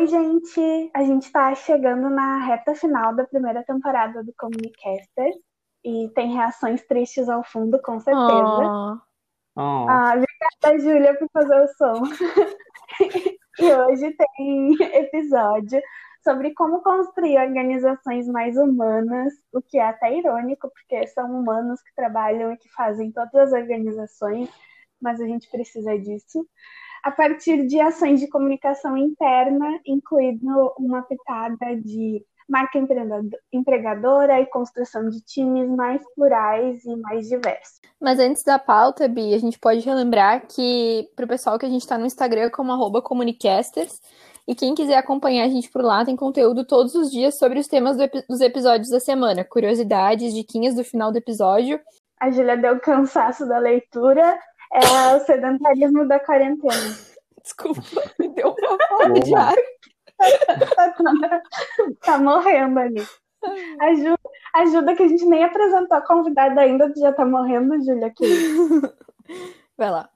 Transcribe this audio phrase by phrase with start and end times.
[0.00, 0.90] Oi, gente!
[0.94, 5.30] A gente está chegando na reta final da primeira temporada do Comunicaster
[5.84, 8.24] e tem reações tristes ao fundo, com certeza.
[8.26, 8.98] Oh.
[9.56, 9.86] Oh.
[9.90, 12.02] Ah, obrigada, Júlia, por fazer o som.
[13.60, 15.82] e hoje tem episódio
[16.24, 21.94] sobre como construir organizações mais humanas, o que é até irônico, porque são humanos que
[21.94, 24.48] trabalham e que fazem todas as organizações,
[24.98, 26.48] mas a gente precisa disso
[27.02, 32.78] a partir de ações de comunicação interna, incluindo uma pitada de marca
[33.52, 37.80] empregadora e construção de times mais plurais e mais diversos.
[38.00, 41.68] Mas antes da pauta, Bi, a gente pode relembrar que para o pessoal que a
[41.68, 44.00] gente está no Instagram como arroba comunicasters,
[44.48, 47.68] e quem quiser acompanhar a gente por lá, tem conteúdo todos os dias sobre os
[47.68, 51.78] temas do, dos episódios da semana, curiosidades, diquinhas do final do episódio.
[52.20, 54.38] A Julia deu cansaço da leitura,
[54.72, 56.96] é o sedentarismo da quarentena.
[57.42, 57.82] Desculpa,
[58.18, 59.56] me deu uma fome de ar.
[62.02, 63.06] tá morrendo ali.
[63.80, 64.20] Ajuda,
[64.54, 68.26] ajuda que a gente nem apresentou a convidada ainda, já tá morrendo, Júlia, aqui.
[69.76, 70.10] Vai lá.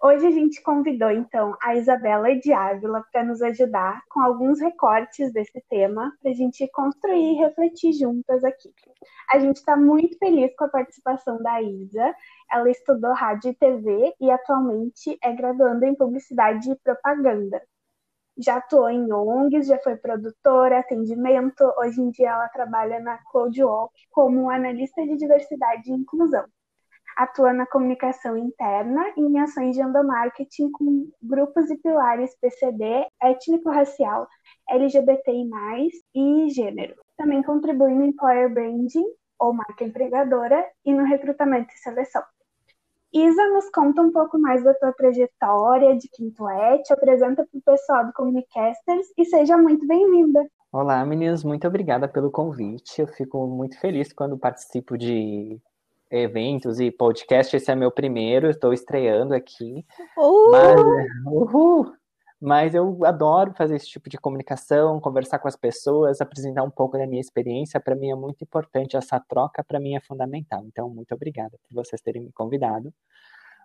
[0.00, 5.32] Hoje a gente convidou então a Isabela de Ávila para nos ajudar com alguns recortes
[5.32, 8.72] desse tema para a gente construir e refletir juntas aqui.
[9.28, 12.14] A gente está muito feliz com a participação da Isa.
[12.48, 17.60] Ela estudou rádio e TV e atualmente é graduanda em publicidade e propaganda.
[18.38, 21.64] Já atuou em ONGs, já foi produtora, atendimento.
[21.76, 26.44] Hoje em dia ela trabalha na Cloudwalk como analista de diversidade e inclusão
[27.18, 34.28] atua na comunicação interna e em ações de endomarketing com grupos e pilares PCD, étnico-racial,
[34.70, 35.50] LGBTI+,
[36.14, 36.94] e gênero.
[37.16, 39.04] Também contribui no Employer Branding,
[39.36, 42.22] ou marca empregadora, e no recrutamento e seleção.
[43.12, 47.62] Isa, nos conta um pouco mais da tua trajetória de Quinto Et, apresenta para o
[47.62, 50.46] pessoal do Comunicasters e seja muito bem-vinda.
[50.70, 53.00] Olá, meninas, muito obrigada pelo convite.
[53.00, 55.58] Eu fico muito feliz quando participo de
[56.10, 57.56] eventos e podcast.
[57.56, 59.84] Esse é meu primeiro, estou estreando aqui.
[60.16, 60.50] Uhul.
[60.50, 60.80] Mas,
[61.26, 61.92] uhul,
[62.40, 66.96] mas eu adoro fazer esse tipo de comunicação, conversar com as pessoas, apresentar um pouco
[66.96, 67.80] da minha experiência.
[67.80, 70.64] Para mim é muito importante, essa troca para mim é fundamental.
[70.66, 72.92] Então, muito obrigada por vocês terem me convidado.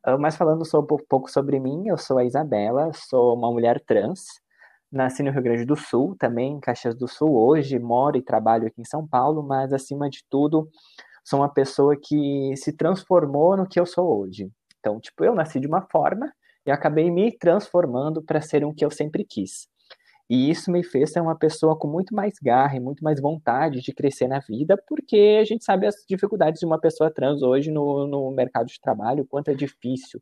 [0.05, 3.79] Uh, mas falando sobre, um pouco sobre mim, eu sou a Isabela, sou uma mulher
[3.79, 4.25] trans,
[4.91, 7.35] nasci no Rio Grande do Sul, também em Caxias do Sul.
[7.35, 10.67] Hoje moro e trabalho aqui em São Paulo, mas acima de tudo,
[11.23, 14.50] sou uma pessoa que se transformou no que eu sou hoje.
[14.79, 16.31] Então, tipo, eu nasci de uma forma
[16.66, 19.67] e acabei me transformando para ser um que eu sempre quis.
[20.29, 23.81] E isso me fez ser uma pessoa com muito mais garra e muito mais vontade
[23.81, 27.72] de crescer na vida, porque a gente sabe as dificuldades de uma pessoa trans hoje
[27.72, 30.22] no, no mercado de trabalho, o quanto é difícil.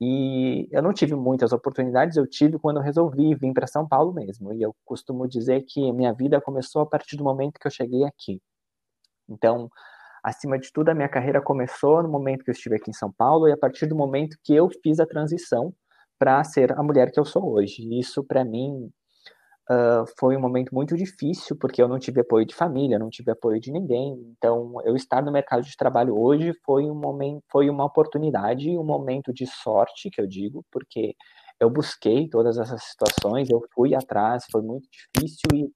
[0.00, 4.12] E eu não tive muitas oportunidades, eu tive quando eu resolvi vir para São Paulo
[4.12, 4.52] mesmo.
[4.52, 8.04] E eu costumo dizer que minha vida começou a partir do momento que eu cheguei
[8.04, 8.40] aqui.
[9.28, 9.68] Então,
[10.24, 13.12] acima de tudo, a minha carreira começou no momento que eu estive aqui em São
[13.12, 15.74] Paulo e a partir do momento que eu fiz a transição
[16.18, 17.86] para ser a mulher que eu sou hoje.
[17.98, 18.90] Isso, para mim,
[19.70, 23.32] uh, foi um momento muito difícil, porque eu não tive apoio de família, não tive
[23.32, 24.14] apoio de ninguém.
[24.38, 28.84] Então, eu estar no mercado de trabalho hoje foi um momento, foi uma oportunidade, um
[28.84, 31.14] momento de sorte, que eu digo, porque
[31.60, 35.70] eu busquei todas essas situações, eu fui atrás, foi muito difícil e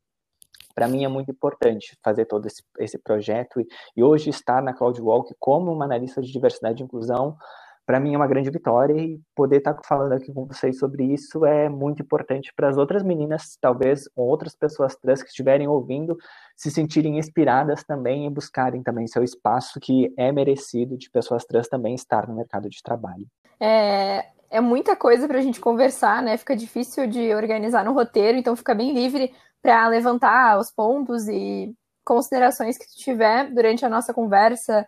[0.79, 3.67] para mim é muito importante fazer todo esse, esse projeto e,
[3.97, 7.37] e, hoje estar na CloudWalk como uma analista de diversidade e inclusão,
[7.85, 11.03] para mim é uma grande vitória e poder estar tá falando aqui com vocês sobre
[11.03, 15.67] isso é muito importante para as outras meninas, talvez ou outras pessoas trans que estiverem
[15.67, 16.17] ouvindo,
[16.57, 21.67] se sentirem inspiradas também e buscarem também seu espaço que é merecido de pessoas trans
[21.67, 23.27] também estar no mercado de trabalho.
[23.59, 26.37] É, é muita coisa para a gente conversar, né?
[26.37, 31.75] Fica difícil de organizar no roteiro, então fica bem livre para levantar os pontos e
[32.05, 34.87] considerações que tu tiver durante a nossa conversa.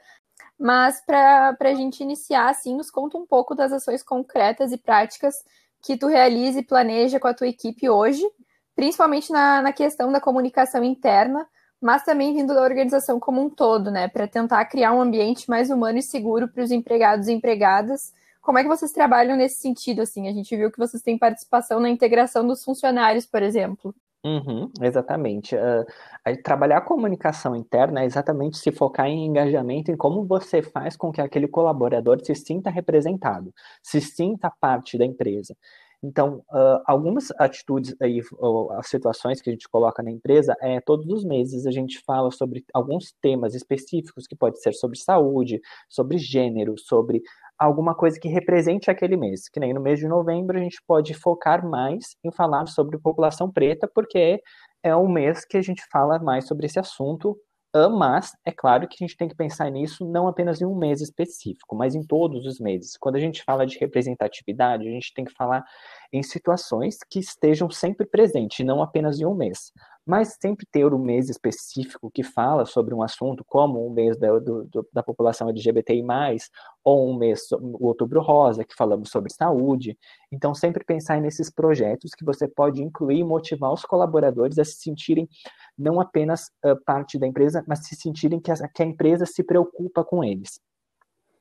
[0.59, 5.35] Mas para a gente iniciar, assim, nos conta um pouco das ações concretas e práticas
[5.83, 8.23] que tu realiza e planeja com a tua equipe hoje,
[8.75, 11.47] principalmente na, na questão da comunicação interna,
[11.81, 14.07] mas também vindo da organização como um todo, né?
[14.09, 18.13] Para tentar criar um ambiente mais humano e seguro para os empregados e empregadas.
[18.43, 20.03] Como é que vocês trabalham nesse sentido?
[20.03, 23.95] Assim, a gente viu que vocês têm participação na integração dos funcionários, por exemplo.
[24.25, 25.57] Uhum, exatamente.
[25.57, 25.85] Uh,
[26.45, 31.11] trabalhar a comunicação interna é exatamente se focar em engajamento, em como você faz com
[31.11, 33.51] que aquele colaborador se sinta representado,
[33.83, 35.57] se sinta parte da empresa.
[36.03, 37.95] Então, uh, algumas atitudes
[38.39, 41.99] ou, as situações que a gente coloca na empresa, é todos os meses a gente
[42.05, 47.23] fala sobre alguns temas específicos que pode ser sobre saúde, sobre gênero, sobre
[47.61, 49.49] alguma coisa que represente aquele mês.
[49.49, 53.53] Que nem no mês de novembro a gente pode focar mais em falar sobre população
[53.53, 54.41] preta, porque
[54.83, 57.37] é o mês que a gente fala mais sobre esse assunto
[57.91, 61.01] mas é claro que a gente tem que pensar nisso não apenas em um mês
[61.01, 62.97] específico, mas em todos os meses.
[62.99, 65.65] Quando a gente fala de representatividade, a gente tem que falar
[66.13, 69.73] em situações que estejam sempre presentes, não apenas em um mês.
[70.11, 74.41] Mas sempre ter um mês específico que fala sobre um assunto, como um mês da,
[74.41, 76.03] do, da população LGBTI,
[76.83, 79.97] ou um mês, o Outubro Rosa, que falamos sobre saúde.
[80.33, 84.81] Então, sempre pensar nesses projetos que você pode incluir e motivar os colaboradores a se
[84.81, 85.29] sentirem
[85.79, 89.45] não apenas uh, parte da empresa, mas se sentirem que a, que a empresa se
[89.45, 90.59] preocupa com eles.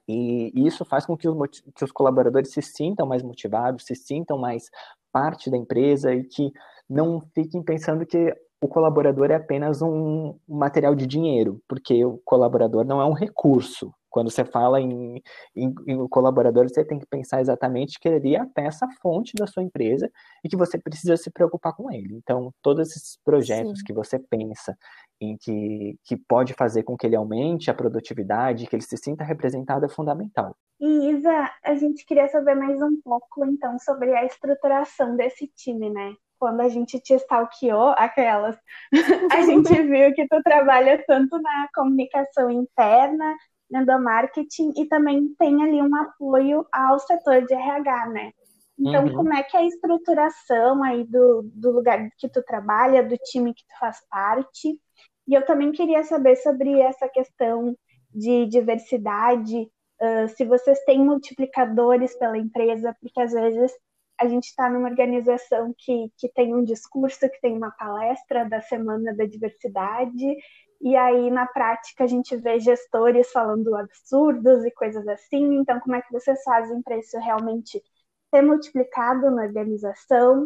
[0.07, 4.37] E isso faz com que os, que os colaboradores se sintam mais motivados, se sintam
[4.37, 4.69] mais
[5.11, 6.51] parte da empresa e que
[6.87, 12.83] não fiquem pensando que o colaborador é apenas um material de dinheiro, porque o colaborador
[12.83, 13.93] não é um recurso.
[14.09, 15.21] Quando você fala em,
[15.55, 19.45] em, em colaborador, você tem que pensar exatamente que ele é a peça fonte da
[19.45, 20.11] sua empresa
[20.43, 22.15] e que você precisa se preocupar com ele.
[22.15, 23.85] Então, todos esses projetos Sim.
[23.85, 24.75] que você pensa
[25.21, 29.23] em que, que pode fazer com que ele aumente a produtividade, que ele se sinta
[29.23, 30.55] representado, é fundamental.
[30.79, 35.89] E Isa, a gente queria saber mais um pouco, então, sobre a estruturação desse time,
[35.89, 36.15] né?
[36.39, 38.57] Quando a gente te stalkeou, aquelas,
[39.33, 43.35] a gente viu que tu trabalha tanto na comunicação interna,
[43.69, 48.31] né, do marketing, e também tem ali um apoio ao setor de RH, né?
[48.79, 49.13] Então, uhum.
[49.13, 53.53] como é que é a estruturação aí do, do lugar que tu trabalha, do time
[53.53, 54.79] que tu faz parte?
[55.27, 57.75] E eu também queria saber sobre essa questão
[58.09, 59.69] de diversidade,
[60.01, 63.71] uh, se vocês têm multiplicadores pela empresa, porque às vezes
[64.19, 68.59] a gente está numa organização que, que tem um discurso, que tem uma palestra da
[68.59, 70.35] Semana da Diversidade,
[70.81, 75.55] e aí na prática a gente vê gestores falando absurdos e coisas assim.
[75.55, 77.81] Então, como é que vocês fazem para isso realmente
[78.29, 80.45] ser multiplicado na organização?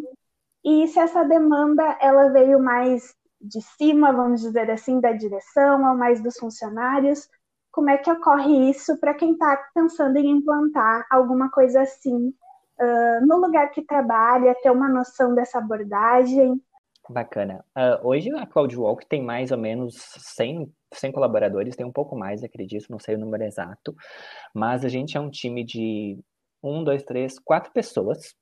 [0.64, 5.96] E se essa demanda ela veio mais de cima, vamos dizer assim, da direção ou
[5.96, 7.28] mais dos funcionários?
[7.72, 12.32] Como é que ocorre isso para quem está pensando em implantar alguma coisa assim
[12.80, 16.60] uh, no lugar que trabalha, ter uma noção dessa abordagem.
[17.08, 17.64] Bacana.
[17.76, 19.94] Uh, hoje a CloudWalk tem mais ou menos
[20.36, 23.94] 100, 100 colaboradores, tem um pouco mais, acredito, não sei o número exato,
[24.54, 26.18] mas a gente é um time de
[26.62, 28.34] um, dois, três, quatro pessoas,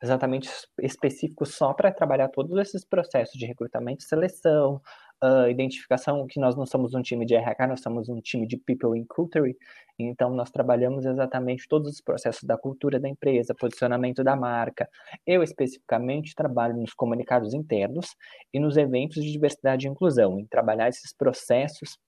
[0.00, 0.48] exatamente
[0.80, 4.80] específico só para trabalhar todos esses processos de recrutamento e seleção,
[5.22, 8.56] uh, identificação que nós não somos um time de RH, nós somos um time de
[8.56, 9.56] People in Culture,
[9.98, 14.88] então nós trabalhamos exatamente todos os processos da cultura da empresa, posicionamento da marca.
[15.26, 18.14] Eu especificamente trabalho nos comunicados internos
[18.52, 21.98] e nos eventos de diversidade e inclusão, em trabalhar esses processos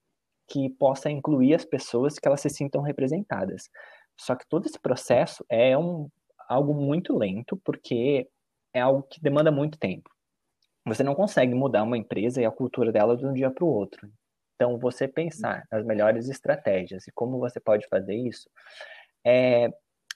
[0.48, 3.68] que possa incluir as pessoas que elas se sintam representadas.
[4.18, 6.08] Só que todo esse processo é um,
[6.48, 8.28] algo muito lento, porque
[8.72, 10.10] é algo que demanda muito tempo.
[10.86, 13.68] Você não consegue mudar uma empresa e a cultura dela de um dia para o
[13.68, 14.08] outro.
[14.54, 18.48] Então, você pensar nas melhores estratégias e como você pode fazer isso,
[19.24, 19.68] é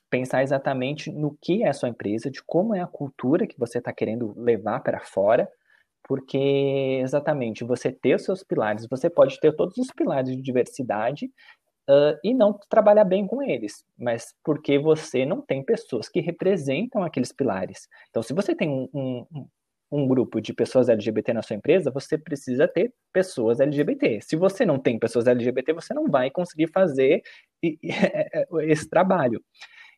[0.09, 3.79] pensar exatamente no que é a sua empresa, de como é a cultura que você
[3.79, 5.49] está querendo levar para fora,
[6.05, 11.27] porque exatamente você ter os seus pilares, você pode ter todos os pilares de diversidade
[11.89, 17.03] uh, e não trabalhar bem com eles, mas porque você não tem pessoas que representam
[17.03, 17.89] aqueles pilares.
[18.09, 19.47] Então, se você tem um, um,
[19.91, 24.21] um grupo de pessoas LGBT na sua empresa, você precisa ter pessoas LGBT.
[24.21, 27.23] Se você não tem pessoas LGBT, você não vai conseguir fazer
[28.63, 29.43] esse trabalho.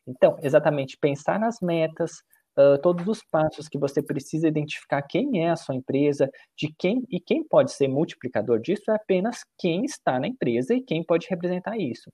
[0.07, 2.11] Então, exatamente pensar nas metas,
[2.57, 7.03] uh, todos os passos que você precisa identificar quem é a sua empresa, de quem
[7.09, 11.27] e quem pode ser multiplicador disso é apenas quem está na empresa e quem pode
[11.29, 12.11] representar isso.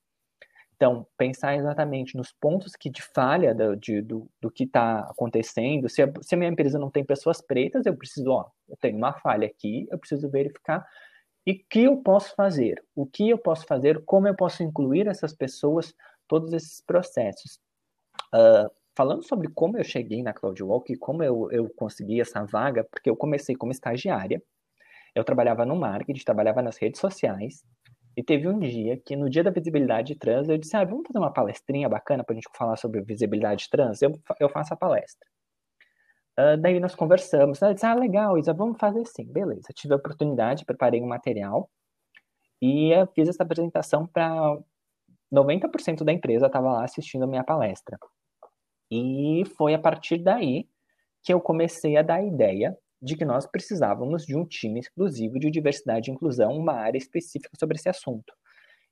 [0.80, 5.90] Então, pensar exatamente nos pontos que de falha do, de, do, do que está acontecendo.
[5.90, 8.98] Se a, se a, minha empresa não tem pessoas pretas, eu preciso, ó, eu tenho
[8.98, 10.88] uma falha aqui, eu preciso verificar.
[11.46, 12.82] E o que eu posso fazer?
[12.96, 14.06] O que eu posso fazer?
[14.06, 15.94] Como eu posso incluir essas pessoas,
[16.30, 17.60] todos esses processos?
[18.34, 22.86] Uh, falando sobre como eu cheguei na CloudWalk e como eu, eu consegui essa vaga,
[22.90, 24.42] porque eu comecei como estagiária,
[25.14, 27.66] eu trabalhava no marketing, trabalhava nas redes sociais,
[28.20, 31.20] e teve um dia que, no dia da visibilidade trans, eu disse: ah, vamos fazer
[31.20, 34.02] uma palestrinha bacana para a gente falar sobre visibilidade trans?
[34.02, 34.12] Eu,
[34.42, 35.26] eu faço a palestra.
[36.38, 37.62] Uh, daí nós conversamos.
[37.62, 39.24] Ela disse: ah, legal, Isa, vamos fazer sim.
[39.24, 39.70] Beleza.
[39.74, 41.70] Tive a oportunidade, preparei um material
[42.62, 44.58] e fiz essa apresentação para
[45.34, 47.98] 90% da empresa estava lá assistindo a minha palestra.
[48.92, 50.68] E foi a partir daí
[51.24, 55.50] que eu comecei a dar ideia de que nós precisávamos de um time exclusivo de
[55.50, 58.34] diversidade e inclusão, uma área específica sobre esse assunto.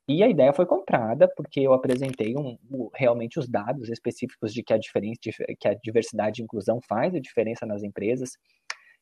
[0.07, 2.57] E a ideia foi comprada porque eu apresentei um,
[2.93, 5.19] realmente os dados específicos de que a, diferença,
[5.59, 8.37] que a diversidade e inclusão faz a diferença nas empresas.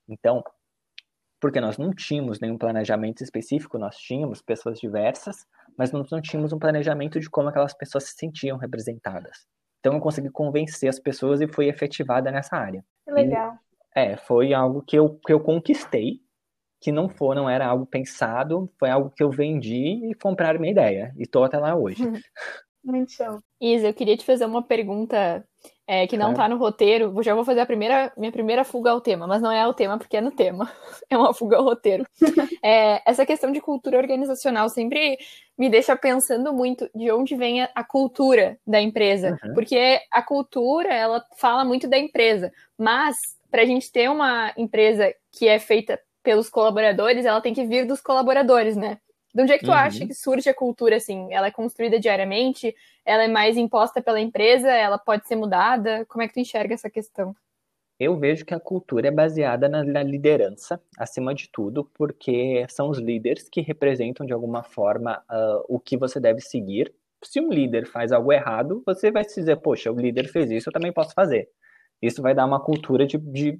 [0.09, 0.43] Então,
[1.39, 5.45] porque nós não tínhamos nenhum planejamento específico, nós tínhamos pessoas diversas,
[5.77, 9.45] mas nós não tínhamos um planejamento de como aquelas pessoas se sentiam representadas.
[9.79, 12.83] Então eu consegui convencer as pessoas e fui efetivada nessa área.
[13.07, 13.59] Legal.
[13.96, 16.20] É, foi algo que eu, que eu conquistei,
[16.82, 20.72] que não foi, não era algo pensado, foi algo que eu vendi e compraram minha
[20.72, 21.14] ideia.
[21.18, 22.04] E estou até lá hoje.
[22.86, 23.40] Muito show.
[23.60, 25.44] Isa, eu queria te fazer uma pergunta
[25.88, 26.38] é, que não claro.
[26.38, 27.12] tá no roteiro.
[27.16, 29.74] Eu já vou fazer a primeira, minha primeira fuga ao tema, mas não é ao
[29.74, 30.72] tema porque é no tema.
[31.10, 32.06] É uma fuga ao roteiro.
[32.64, 35.18] é, essa questão de cultura organizacional sempre
[35.58, 39.38] me deixa pensando muito de onde vem a, a cultura da empresa.
[39.44, 39.54] Uhum.
[39.54, 42.52] Porque a cultura, ela fala muito da empresa.
[42.78, 43.16] Mas,
[43.55, 47.88] para a gente ter uma empresa que é feita pelos colaboradores, ela tem que vir
[47.88, 48.97] dos colaboradores, né?
[49.33, 49.77] De onde é que tu uhum.
[49.77, 51.31] acha que surge a cultura, assim?
[51.31, 52.75] Ela é construída diariamente?
[53.05, 54.67] Ela é mais imposta pela empresa?
[54.69, 56.05] Ela pode ser mudada?
[56.09, 57.33] Como é que tu enxerga essa questão?
[57.97, 62.89] Eu vejo que a cultura é baseada na, na liderança, acima de tudo, porque são
[62.89, 66.93] os líderes que representam, de alguma forma, uh, o que você deve seguir.
[67.24, 70.67] Se um líder faz algo errado, você vai se dizer, poxa, o líder fez isso,
[70.67, 71.50] eu também posso fazer.
[72.02, 73.60] Isso vai dar uma cultura de, de,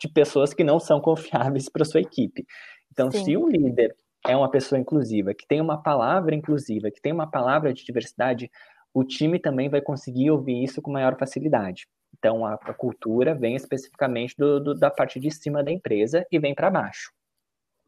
[0.00, 2.44] de pessoas que não são confiáveis para sua equipe.
[2.90, 3.24] Então, Sim.
[3.24, 3.94] se o líder
[4.26, 8.50] é uma pessoa inclusiva, que tem uma palavra inclusiva, que tem uma palavra de diversidade,
[8.92, 11.86] o time também vai conseguir ouvir isso com maior facilidade.
[12.16, 16.38] Então, a, a cultura vem especificamente do, do, da parte de cima da empresa e
[16.38, 17.12] vem para baixo.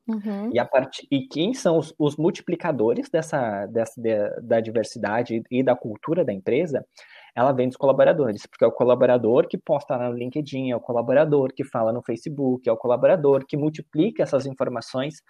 [0.07, 0.51] Uhum.
[0.53, 0.69] E, a
[1.11, 6.33] e quem são os, os multiplicadores dessa, dessa de, da diversidade e da cultura da
[6.33, 6.85] empresa?
[7.35, 11.53] Ela vem dos colaboradores, porque é o colaborador que posta no LinkedIn, é o colaborador
[11.55, 15.23] que fala no Facebook, é o colaborador que multiplica essas informações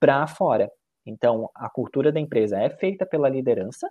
[0.00, 0.70] para fora.
[1.06, 3.88] Então, a cultura da empresa é feita pela liderança,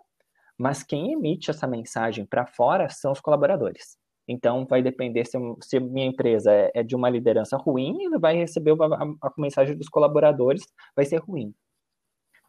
[0.57, 3.97] mas quem emite essa mensagem para fora são os colaboradores.
[4.27, 8.35] Então, vai depender se, se minha empresa é, é de uma liderança ruim, ele vai
[8.35, 10.61] receber a, a, mensagem dos colaboradores,
[10.95, 11.53] vai ser ruim.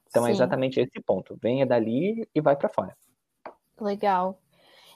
[0.09, 0.33] Então, é Sim.
[0.33, 1.37] é exatamente esse ponto.
[1.43, 2.95] Venha dali e vai para fora.
[3.81, 4.42] Legal.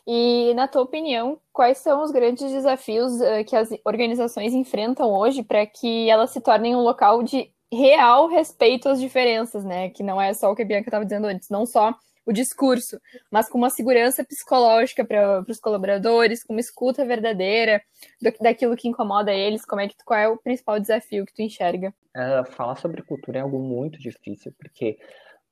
[0.07, 5.43] E, na tua opinião, quais são os grandes desafios uh, que as organizações enfrentam hoje
[5.43, 9.91] para que elas se tornem um local de real respeito às diferenças, né?
[9.91, 11.93] Que não é só o que a Bianca estava dizendo antes, não só
[12.27, 17.81] o discurso, mas com uma segurança psicológica para os colaboradores, com uma escuta verdadeira
[18.21, 19.65] do, daquilo que incomoda eles.
[19.65, 21.95] Como é que qual é o principal desafio que tu enxerga?
[22.17, 24.99] Uh, falar sobre cultura é algo muito difícil, porque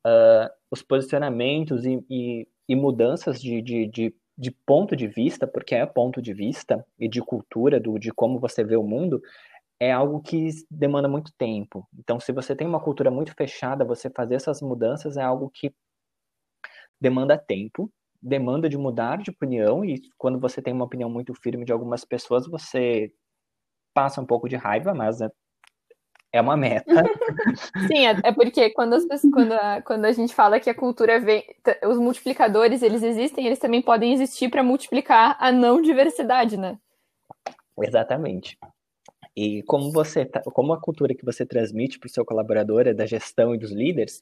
[0.05, 5.75] uh, os posicionamentos e, e, e mudanças de, de, de, de, ponto de vista, porque
[5.75, 9.21] é ponto de vista e de cultura do, de como você vê o mundo,
[9.81, 11.87] é algo que demanda muito tempo.
[11.99, 15.75] Então, se você tem uma cultura muito fechada, você fazer essas mudanças é algo que
[17.01, 17.91] demanda tempo,
[18.23, 22.05] demanda de mudar de opinião, e quando você tem uma opinião muito firme de algumas
[22.05, 23.13] pessoas, você
[23.93, 25.31] passa um pouco de raiva, mas é,
[26.35, 26.85] é uma meta.
[27.87, 30.75] Sim, é, é porque quando, as pessoas, quando, a, quando a gente fala que a
[30.75, 31.45] cultura vem.
[31.87, 36.77] Os multiplicadores, eles existem, eles também podem existir para multiplicar a não diversidade, né?
[37.81, 38.59] Exatamente.
[39.37, 42.93] E como você tá, como a cultura que você transmite para o seu colaborador é
[42.93, 44.21] da gestão e dos líderes,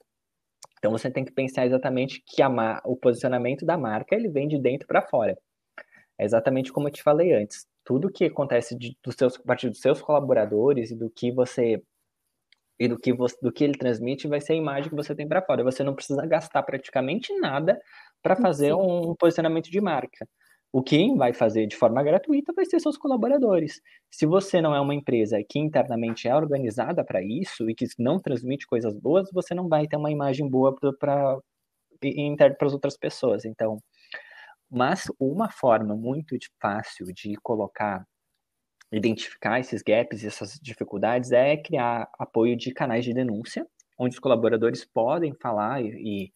[0.78, 4.58] então você tem que pensar exatamente que a, o posicionamento da marca ele vem de
[4.58, 5.38] dentro para fora.
[6.18, 7.66] É exatamente como eu te falei antes.
[7.82, 11.82] Tudo que acontece de, dos seus, a partir dos seus colaboradores e do que você
[12.78, 15.28] e do que, você, do que ele transmite vai ser a imagem que você tem
[15.28, 15.62] para fora.
[15.64, 17.80] Você não precisa gastar praticamente nada
[18.22, 20.26] para fazer um posicionamento de marca.
[20.72, 23.80] O quem vai fazer de forma gratuita vai ser seus colaboradores.
[24.10, 28.18] Se você não é uma empresa que internamente é organizada para isso e que não
[28.18, 31.38] transmite coisas boas, você não vai ter uma imagem boa para
[32.60, 33.44] as outras pessoas.
[33.44, 33.78] Então,
[34.70, 38.06] mas uma forma muito fácil de colocar,
[38.92, 43.66] identificar esses gaps e essas dificuldades é criar apoio de canais de denúncia,
[43.98, 45.88] onde os colaboradores podem falar e,
[46.26, 46.32] e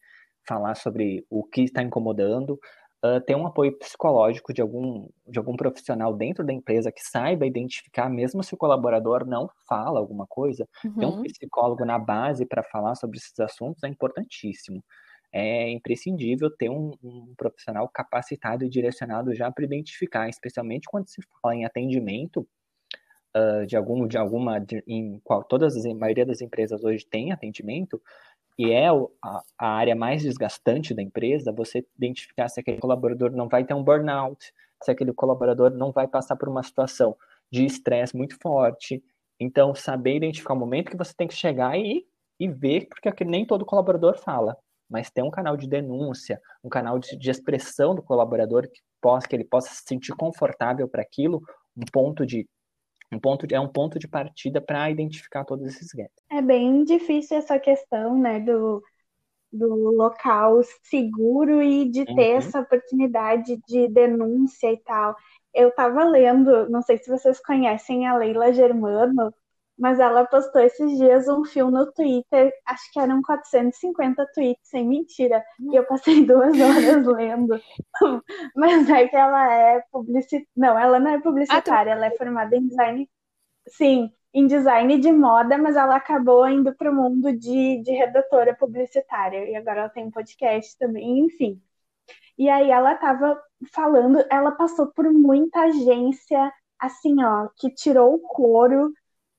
[0.47, 2.59] falar sobre o que está incomodando,
[3.03, 7.45] uh, ter um apoio psicológico de algum, de algum profissional dentro da empresa que saiba
[7.45, 10.95] identificar, mesmo se o colaborador não fala alguma coisa, uhum.
[10.95, 11.23] ter um uhum.
[11.23, 14.83] psicólogo na base para falar sobre esses assuntos é importantíssimo.
[15.31, 21.21] É imprescindível ter um, um profissional capacitado e direcionado já para identificar, especialmente quando se
[21.41, 22.47] fala em atendimento,
[23.35, 27.31] Uh, de algum de alguma de, em qual todas as maioria das empresas hoje tem
[27.31, 28.01] atendimento
[28.57, 33.47] e é a, a, área mais desgastante da empresa, você identificar se aquele colaborador não
[33.47, 34.51] vai ter um burnout,
[34.83, 37.15] se aquele colaborador não vai passar por uma situação
[37.51, 39.03] de estresse muito forte.
[39.39, 42.07] Então, saber identificar o momento que você tem que chegar e,
[42.39, 44.57] e ver, porque nem todo colaborador fala.
[44.89, 49.27] Mas ter um canal de denúncia, um canal de, de expressão do colaborador que possa
[49.27, 51.41] que ele possa se sentir confortável para aquilo,
[51.75, 52.47] um ponto de
[53.11, 56.21] um ponto de, é um ponto de partida para identificar todos esses gaps.
[56.29, 58.83] É bem difícil essa questão, né, do,
[59.51, 62.37] do local seguro e de ter uhum.
[62.37, 65.15] essa oportunidade de denúncia e tal.
[65.53, 69.33] Eu estava lendo, não sei se vocês conhecem a Leila Germano,
[69.77, 74.87] mas ela postou esses dias um fio no Twitter, acho que eram 450 tweets, sem
[74.87, 77.61] mentira, e eu passei duas horas lendo.
[78.55, 80.47] mas é que ela é publicitária.
[80.55, 83.09] Não, ela não é publicitária, ah, ela é formada em design.
[83.67, 88.55] Sim, em design de moda, mas ela acabou indo para o mundo de, de redatora
[88.55, 89.49] publicitária.
[89.49, 91.61] E agora ela tem um podcast também, enfim.
[92.37, 93.39] E aí ela estava
[93.73, 98.93] falando, ela passou por muita agência, assim, ó, que tirou o couro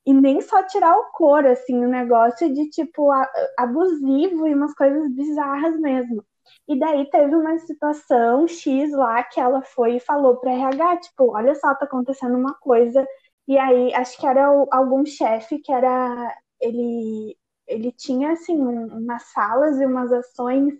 [0.09, 3.11] e nem só tirar o couro, assim, o um negócio de tipo
[3.55, 6.25] abusivo e umas coisas bizarras mesmo.
[6.67, 11.35] E daí teve uma situação X lá que ela foi e falou para RH, tipo,
[11.35, 13.05] olha só, tá acontecendo uma coisa.
[13.47, 17.37] E aí acho que era algum chefe que era ele
[17.67, 20.73] ele tinha assim umas salas e umas ações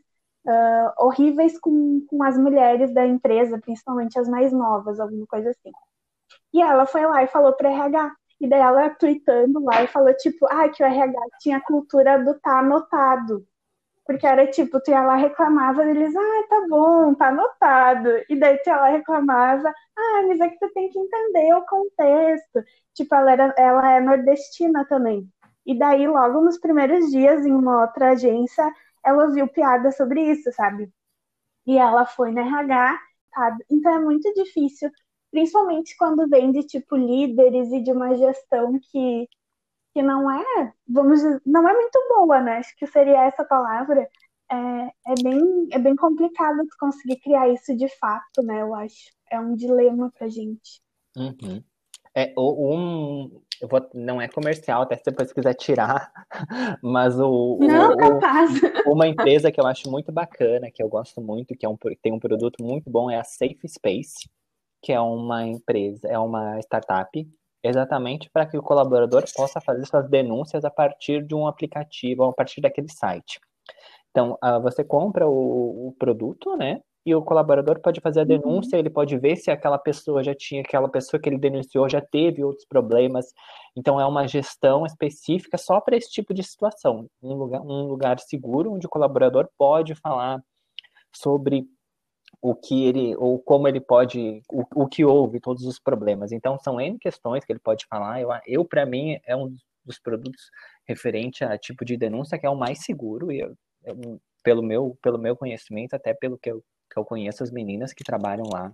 [0.48, 5.72] uh, horríveis com, com as mulheres da empresa, principalmente as mais novas, alguma coisa assim.
[6.54, 10.14] E ela foi lá e falou para RH, e daí ela tweetando lá e falou,
[10.16, 13.46] tipo, ah, que o RH tinha cultura do tá anotado.
[14.06, 18.10] Porque era tipo, tu ia lá reclamava, eles, ah, tá bom, tá anotado.
[18.30, 21.66] E daí tu ia lá reclamava, ah, mas é que tu tem que entender o
[21.66, 22.64] contexto.
[22.94, 25.30] Tipo, ela, era, ela é nordestina também.
[25.66, 28.74] E daí, logo nos primeiros dias, em uma outra agência,
[29.06, 30.92] ela viu piada sobre isso, sabe?
[31.68, 33.00] E ela foi na RH,
[33.34, 33.66] sabe?
[33.70, 34.92] Então é muito difícil
[35.32, 39.28] principalmente quando vem de tipo líderes e de uma gestão que,
[39.94, 42.58] que não é, vamos dizer, não é muito boa, né?
[42.58, 44.08] Acho que seria essa palavra.
[44.52, 48.62] É, é, bem, é bem complicado conseguir criar isso de fato, né?
[48.62, 49.12] Eu acho.
[49.32, 50.82] É um dilema pra gente.
[51.16, 51.64] Uhum.
[52.16, 56.12] É, um, eu vou, não é comercial, até se depois quiser tirar,
[56.82, 57.92] mas o, não,
[58.88, 61.78] o, uma empresa que eu acho muito bacana, que eu gosto muito, que é um,
[62.02, 64.28] tem um produto muito bom, é a Safe Space
[64.82, 67.28] que é uma empresa, é uma startup,
[67.64, 72.34] exatamente para que o colaborador possa fazer suas denúncias a partir de um aplicativo, a
[72.34, 73.40] partir daquele site.
[74.12, 76.82] Então, uh, você compra o, o, produto, né?
[77.06, 78.28] E o colaborador pode fazer a uhum.
[78.28, 82.02] denúncia, ele pode ver se aquela pessoa já tinha, aquela pessoa que ele denunciou já
[82.02, 83.28] teve outros problemas.
[83.76, 87.08] Então, é uma gestão específica só para esse tipo de situação.
[87.22, 90.42] Um lugar, um lugar seguro onde o colaborador pode falar
[91.16, 91.66] sobre
[92.42, 96.32] o que ele, ou como ele pode, o, o que houve, todos os problemas.
[96.32, 98.22] Então, são N questões que ele pode falar.
[98.22, 100.50] Eu, eu para mim, é um dos produtos
[100.88, 104.98] referente a tipo de denúncia que é o mais seguro, e eu, eu, pelo, meu,
[105.02, 108.72] pelo meu conhecimento, até pelo que eu, que eu conheço as meninas que trabalham lá.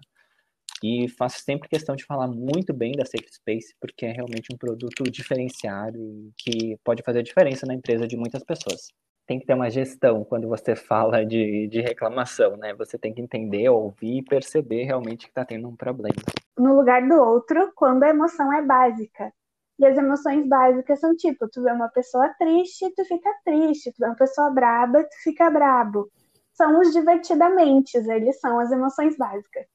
[0.83, 4.57] E faço sempre questão de falar muito bem da Safe Space, porque é realmente um
[4.57, 8.91] produto diferenciado e que pode fazer diferença na empresa de muitas pessoas
[9.25, 12.73] tem que ter uma gestão quando você fala de, de reclamação, né?
[12.75, 16.15] Você tem que entender, ouvir e perceber realmente que está tendo um problema.
[16.57, 19.31] No lugar do outro, quando a emoção é básica.
[19.77, 23.97] E as emoções básicas são tipo, tu vê uma pessoa triste, tu fica triste, tu
[23.99, 26.09] vê uma pessoa braba, tu fica brabo.
[26.53, 29.65] São os divertidamente, eles são as emoções básicas.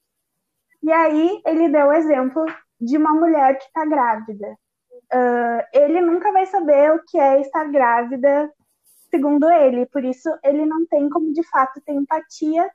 [0.82, 2.46] E aí ele deu o exemplo
[2.80, 4.56] de uma mulher que está grávida.
[5.12, 8.50] Uh, ele nunca vai saber o que é estar grávida
[9.10, 9.86] segundo ele.
[9.86, 12.70] Por isso, ele não tem como de fato ter empatia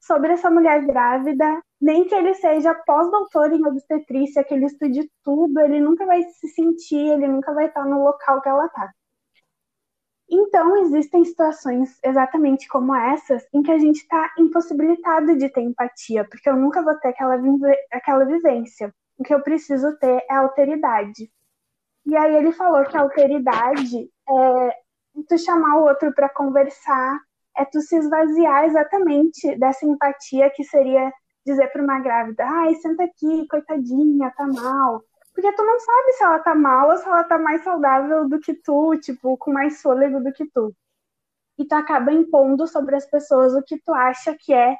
[0.00, 5.60] sobre essa mulher grávida, nem que ele seja pós-doutor em obstetrícia, que ele estude tudo,
[5.60, 8.92] ele nunca vai se sentir, ele nunca vai estar no local que ela está.
[10.28, 16.26] Então, existem situações exatamente como essas em que a gente está impossibilitado de ter empatia,
[16.28, 17.38] porque eu nunca vou ter aquela,
[17.92, 18.92] aquela vivência.
[19.18, 21.30] O que eu preciso ter é alteridade.
[22.06, 24.83] E aí ele falou que a alteridade é
[25.22, 27.20] tu chamar o outro para conversar,
[27.56, 31.12] é tu se esvaziar exatamente dessa empatia que seria
[31.46, 35.02] dizer para uma grávida, ai, senta aqui, coitadinha, tá mal.
[35.34, 38.40] Porque tu não sabe se ela tá mal ou se ela tá mais saudável do
[38.40, 40.74] que tu, tipo, com mais fôlego do que tu.
[41.58, 44.76] E tu acaba impondo sobre as pessoas o que tu acha que é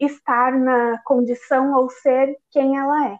[0.00, 3.18] estar na condição ou ser quem ela é.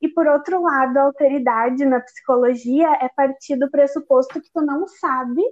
[0.00, 4.86] E por outro lado, a alteridade na psicologia é partir do pressuposto que tu não
[4.86, 5.42] sabe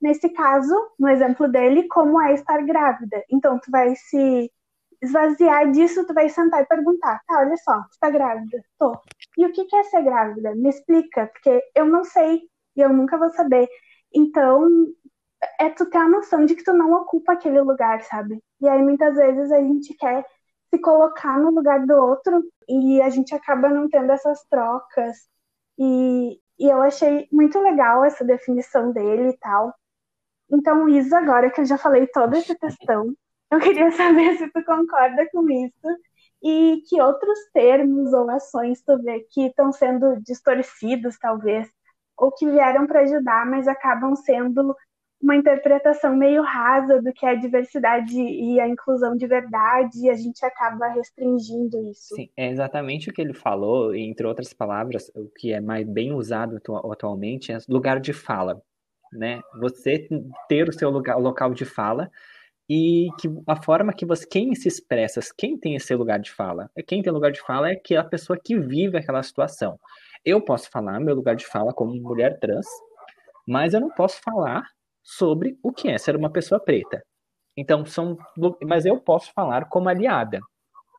[0.00, 3.24] nesse caso, no exemplo dele, como é estar grávida.
[3.30, 4.50] Então, tu vai se
[5.02, 8.62] esvaziar disso, tu vai sentar e perguntar, tá, olha só, tu tá grávida?
[8.78, 8.98] Tô.
[9.36, 10.54] E o que é ser grávida?
[10.54, 12.42] Me explica, porque eu não sei
[12.76, 13.68] e eu nunca vou saber.
[14.14, 14.68] Então,
[15.60, 18.42] é tu ter a noção de que tu não ocupa aquele lugar, sabe?
[18.60, 20.24] E aí muitas vezes a gente quer
[20.70, 25.16] se colocar no lugar do outro e a gente acaba não tendo essas trocas.
[25.78, 29.74] E, e eu achei muito legal essa definição dele e tal.
[30.50, 33.14] Então, Isa, agora que eu já falei toda essa questão,
[33.50, 35.98] eu queria saber se tu concorda com isso
[36.42, 41.68] e que outros termos ou ações tu vê que estão sendo distorcidos, talvez,
[42.16, 44.74] ou que vieram para ajudar, mas acabam sendo
[45.20, 50.10] uma interpretação meio rasa do que é a diversidade e a inclusão de verdade, e
[50.10, 52.14] a gente acaba restringindo isso.
[52.14, 56.12] Sim, é exatamente o que ele falou, entre outras palavras, o que é mais bem
[56.12, 58.62] usado atualmente é lugar de fala,
[59.12, 59.40] né?
[59.60, 60.08] Você
[60.48, 62.10] ter o seu lugar, local de fala
[62.68, 66.70] e que a forma que você, quem se expressa, quem tem esse lugar de fala,
[66.76, 69.78] é quem tem lugar de fala é que é a pessoa que vive aquela situação.
[70.24, 72.66] Eu posso falar meu lugar de fala como mulher trans,
[73.46, 74.68] mas eu não posso falar
[75.02, 77.02] sobre o que é ser uma pessoa preta.
[77.56, 78.16] Então, são.
[78.64, 80.40] Mas eu posso falar como aliada,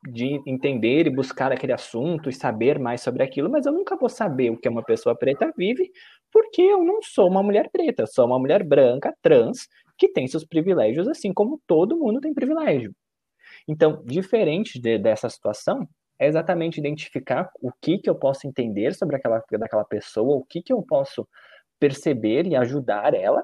[0.08, 4.10] de entender e buscar aquele assunto e saber mais sobre aquilo, mas eu nunca vou
[4.10, 5.92] saber o que uma pessoa preta vive,
[6.32, 10.46] porque eu não sou uma mulher preta, sou uma mulher branca, trans, que tem seus
[10.46, 12.94] privilégios, assim como todo mundo tem privilégio.
[13.68, 15.88] Então, diferente de, dessa situação,
[16.20, 20.62] é exatamente identificar o que, que eu posso entender sobre aquela daquela pessoa, o que,
[20.62, 21.28] que eu posso
[21.80, 23.44] perceber e ajudar ela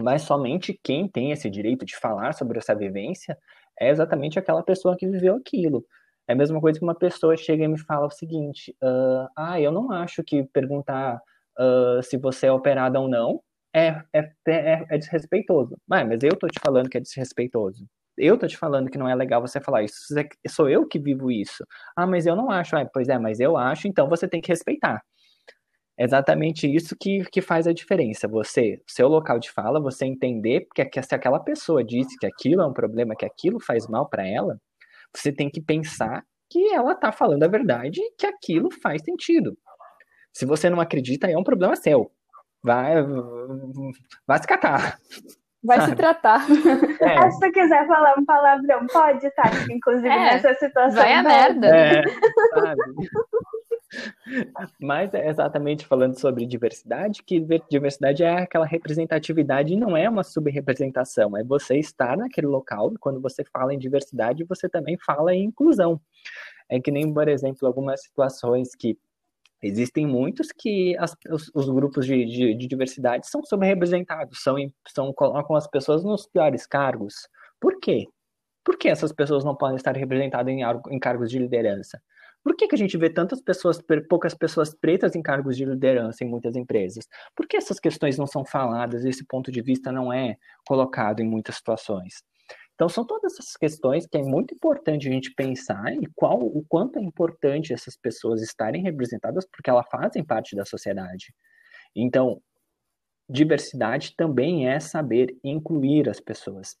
[0.00, 3.38] mas somente quem tem esse direito de falar sobre essa vivência
[3.80, 5.84] é exatamente aquela pessoa que viveu aquilo.
[6.28, 9.60] É a mesma coisa que uma pessoa chega e me fala o seguinte: uh, ah,
[9.60, 11.20] eu não acho que perguntar
[11.58, 13.40] uh, se você é operada ou não
[13.74, 15.76] é, é, é, é desrespeitoso.
[15.86, 17.86] Mas, mas eu tô te falando que é desrespeitoso.
[18.16, 19.96] Eu tô te falando que não é legal você falar isso.
[20.48, 21.64] Sou eu que vivo isso.
[21.96, 22.76] Ah, mas eu não acho.
[22.76, 25.02] Ah, pois é, mas eu acho, então você tem que respeitar.
[25.96, 28.26] É exatamente isso que, que faz a diferença.
[28.26, 32.62] Você, seu local de fala, você entender que, que se aquela pessoa disse que aquilo
[32.62, 34.60] é um problema, que aquilo faz mal para ela,
[35.14, 39.56] você tem que pensar que ela está falando a verdade e que aquilo faz sentido.
[40.32, 42.10] Se você não acredita, é um problema seu.
[42.62, 42.94] Vai,
[44.26, 44.98] vai se catar.
[45.62, 45.90] Vai sabe?
[45.90, 46.46] se tratar.
[47.00, 47.30] É.
[47.30, 49.44] Se tu quiser falar um palavrão, pode, tá?
[49.70, 51.02] Inclusive é, nessa situação.
[51.02, 51.66] Vai a merda.
[51.68, 52.02] É,
[52.54, 52.82] sabe?
[54.80, 60.22] Mas é exatamente falando sobre diversidade, que diversidade é aquela representatividade e não é uma
[60.22, 65.34] subrepresentação, é você estar naquele local e quando você fala em diversidade, você também fala
[65.34, 66.00] em inclusão.
[66.68, 68.98] É que nem, por exemplo, algumas situações que
[69.62, 74.56] existem muitos que as, os, os, grupos de, de, de, diversidade são subrepresentados, são,
[74.88, 77.28] são, colocam as pessoas nos piores cargos.
[77.60, 78.06] Por quê?
[78.62, 82.00] Por que essas pessoas não podem estar representadas em, em cargos de liderança?
[82.44, 86.22] Por que, que a gente vê tantas pessoas, poucas pessoas pretas em cargos de liderança
[86.22, 87.08] em muitas empresas?
[87.34, 91.26] Por que essas questões não são faladas, esse ponto de vista não é colocado em
[91.26, 92.22] muitas situações?
[92.74, 96.62] Então, são todas essas questões que é muito importante a gente pensar e qual, o
[96.68, 101.32] quanto é importante essas pessoas estarem representadas, porque elas fazem parte da sociedade.
[101.96, 102.42] Então,
[103.28, 106.76] diversidade também é saber incluir as pessoas.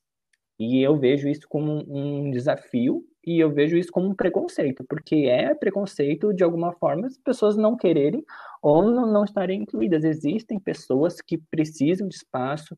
[0.58, 5.26] E eu vejo isso como um desafio e eu vejo isso como um preconceito, porque
[5.26, 8.22] é preconceito de alguma forma as pessoas não quererem
[8.62, 10.04] ou não, não estarem incluídas.
[10.04, 12.76] Existem pessoas que precisam de espaço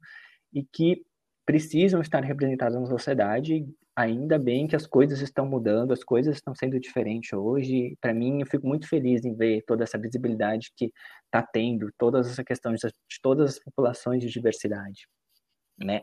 [0.54, 1.02] e que
[1.44, 3.66] precisam estar representadas na sociedade.
[3.94, 7.96] Ainda bem que as coisas estão mudando, as coisas estão sendo diferentes hoje.
[8.00, 10.92] Para mim, eu fico muito feliz em ver toda essa visibilidade que
[11.24, 15.06] está tendo, todas essa questões de todas as populações de diversidade,
[15.78, 16.02] né?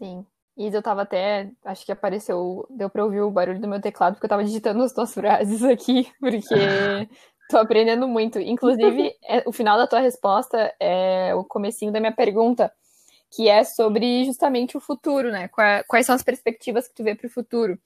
[0.00, 0.24] Sim,
[0.56, 4.14] e eu tava até, acho que apareceu, deu pra ouvir o barulho do meu teclado,
[4.14, 6.54] porque eu tava digitando as tuas frases aqui, porque
[7.50, 8.38] tô aprendendo muito.
[8.40, 12.72] Inclusive, é, o final da tua resposta é o comecinho da minha pergunta,
[13.30, 15.48] que é sobre justamente o futuro, né?
[15.86, 17.78] Quais são as perspectivas que tu vê para o futuro?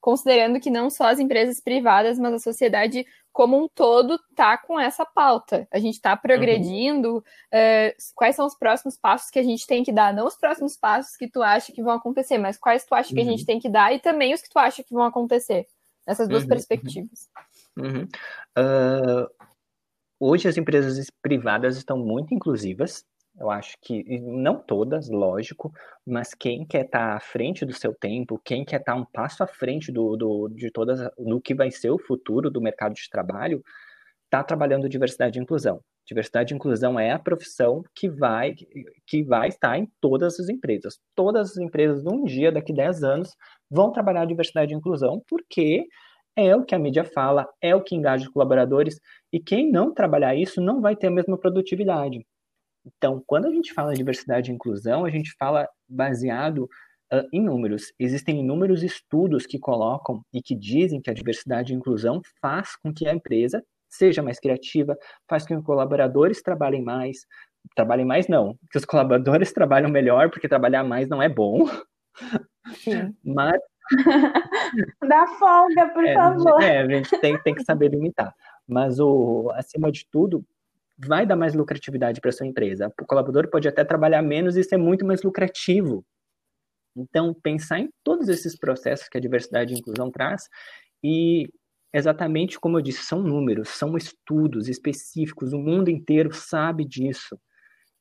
[0.00, 4.80] Considerando que não só as empresas privadas, mas a sociedade como um todo está com
[4.80, 5.68] essa pauta.
[5.70, 7.14] A gente está progredindo.
[7.14, 7.18] Uhum.
[7.18, 10.12] Uh, quais são os próximos passos que a gente tem que dar?
[10.12, 13.14] Não os próximos passos que tu acha que vão acontecer, mas quais tu acha uhum.
[13.14, 13.46] que a gente uhum.
[13.46, 15.66] tem que dar e também os que tu acha que vão acontecer.
[16.06, 16.48] Nessas duas uhum.
[16.48, 17.28] perspectivas.
[17.78, 19.28] Uh,
[20.18, 23.04] hoje as empresas privadas estão muito inclusivas.
[23.38, 25.72] Eu acho que, não todas, lógico,
[26.04, 29.04] mas quem quer estar tá à frente do seu tempo, quem quer estar tá um
[29.04, 32.94] passo à frente do, do, de todas, no que vai ser o futuro do mercado
[32.94, 33.62] de trabalho,
[34.24, 35.80] está trabalhando diversidade e inclusão.
[36.04, 38.54] Diversidade e inclusão é a profissão que vai,
[39.06, 40.98] que vai estar em todas as empresas.
[41.14, 43.36] Todas as empresas, num dia, daqui 10 anos,
[43.70, 45.86] vão trabalhar diversidade e inclusão, porque
[46.34, 48.98] é o que a mídia fala, é o que engaja os colaboradores,
[49.32, 52.26] e quem não trabalhar isso não vai ter a mesma produtividade
[52.96, 56.64] Então, quando a gente fala de diversidade e inclusão, a gente fala baseado
[57.12, 57.92] uh, em números.
[57.98, 62.92] Existem inúmeros estudos que colocam e que dizem que a diversidade e inclusão faz com
[62.92, 64.96] que a empresa seja mais criativa,
[65.28, 67.26] faz com que os colaboradores trabalhem mais,
[67.74, 71.66] trabalhem mais não, que os colaboradores trabalham melhor, porque trabalhar mais não é bom.
[72.74, 73.14] Sim.
[73.24, 73.60] Mas
[75.08, 76.62] Dá folga, por é, favor.
[76.62, 78.34] É, a gente tem, tem que saber limitar.
[78.66, 80.44] Mas o acima de tudo,
[80.98, 82.92] vai dar mais lucratividade para sua empresa.
[83.00, 86.04] O colaborador pode até trabalhar menos e ser muito mais lucrativo.
[86.96, 90.48] Então, pensar em todos esses processos que a diversidade e inclusão traz
[91.02, 91.48] e
[91.92, 97.38] exatamente como eu disse, são números, são estudos específicos, o mundo inteiro sabe disso.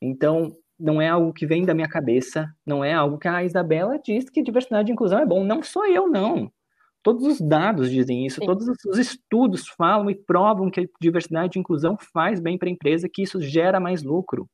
[0.02, 4.00] Então, não é algo que vem da minha cabeça, não é algo que a Isabela
[4.00, 5.44] diz que diversidade e inclusão é bom.
[5.44, 6.52] Não sou eu, não.
[7.08, 8.46] Todos os dados dizem isso, Sim.
[8.46, 12.72] todos os estudos falam e provam que a diversidade e inclusão faz bem para a
[12.72, 14.46] empresa, que isso gera mais lucro.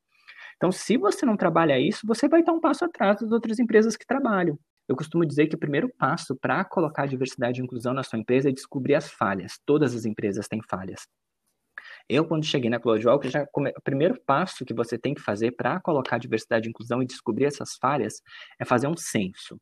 [0.55, 3.97] Então, se você não trabalha isso, você vai estar um passo atrás das outras empresas
[3.97, 4.55] que trabalham.
[4.87, 8.49] Eu costumo dizer que o primeiro passo para colocar diversidade e inclusão na sua empresa
[8.49, 9.59] é descobrir as falhas.
[9.65, 11.07] Todas as empresas têm falhas.
[12.07, 13.71] Eu, quando cheguei na CloudWalk, já come...
[13.75, 17.45] o primeiro passo que você tem que fazer para colocar diversidade e inclusão e descobrir
[17.45, 18.21] essas falhas
[18.59, 19.57] é fazer um censo.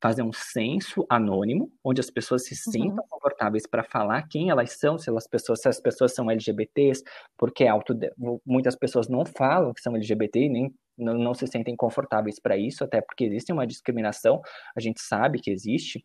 [0.00, 2.72] Fazer um censo anônimo, onde as pessoas se uhum.
[2.72, 7.02] sintam confortáveis para falar quem elas são, se, elas pessoas, se as pessoas são LGBTs,
[7.36, 7.98] porque auto...
[8.46, 12.56] muitas pessoas não falam que são LGBT e nem não, não se sentem confortáveis para
[12.56, 14.40] isso, até porque existe uma discriminação,
[14.76, 16.04] a gente sabe que existe,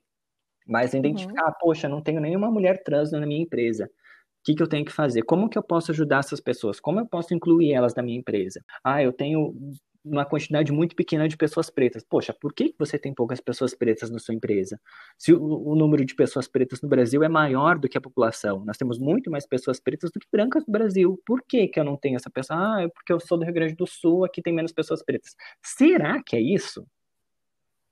[0.67, 1.53] mas identificar, uhum.
[1.60, 3.89] poxa, não tenho nenhuma mulher trans na minha empresa
[4.43, 5.23] que, que eu tenho que fazer?
[5.23, 6.79] Como que eu posso ajudar essas pessoas?
[6.79, 8.62] Como eu posso incluir elas na minha empresa?
[8.84, 9.56] Ah, eu tenho
[10.04, 12.04] uma quantidade muito pequena de pessoas pretas.
[12.04, 14.80] Poxa, por que você tem poucas pessoas pretas na sua empresa?
[15.18, 18.63] Se o, o, número de pessoas pretas no Brasil é maior do que a população,
[18.66, 21.22] nós temos muito mais pessoas pretas do que brancas no Brasil.
[21.26, 22.60] Por que, que eu não tenho essa pessoa?
[22.60, 25.36] Ah, é porque eu sou do Rio Grande do Sul, aqui tem menos pessoas pretas.
[25.62, 26.86] Será que é isso?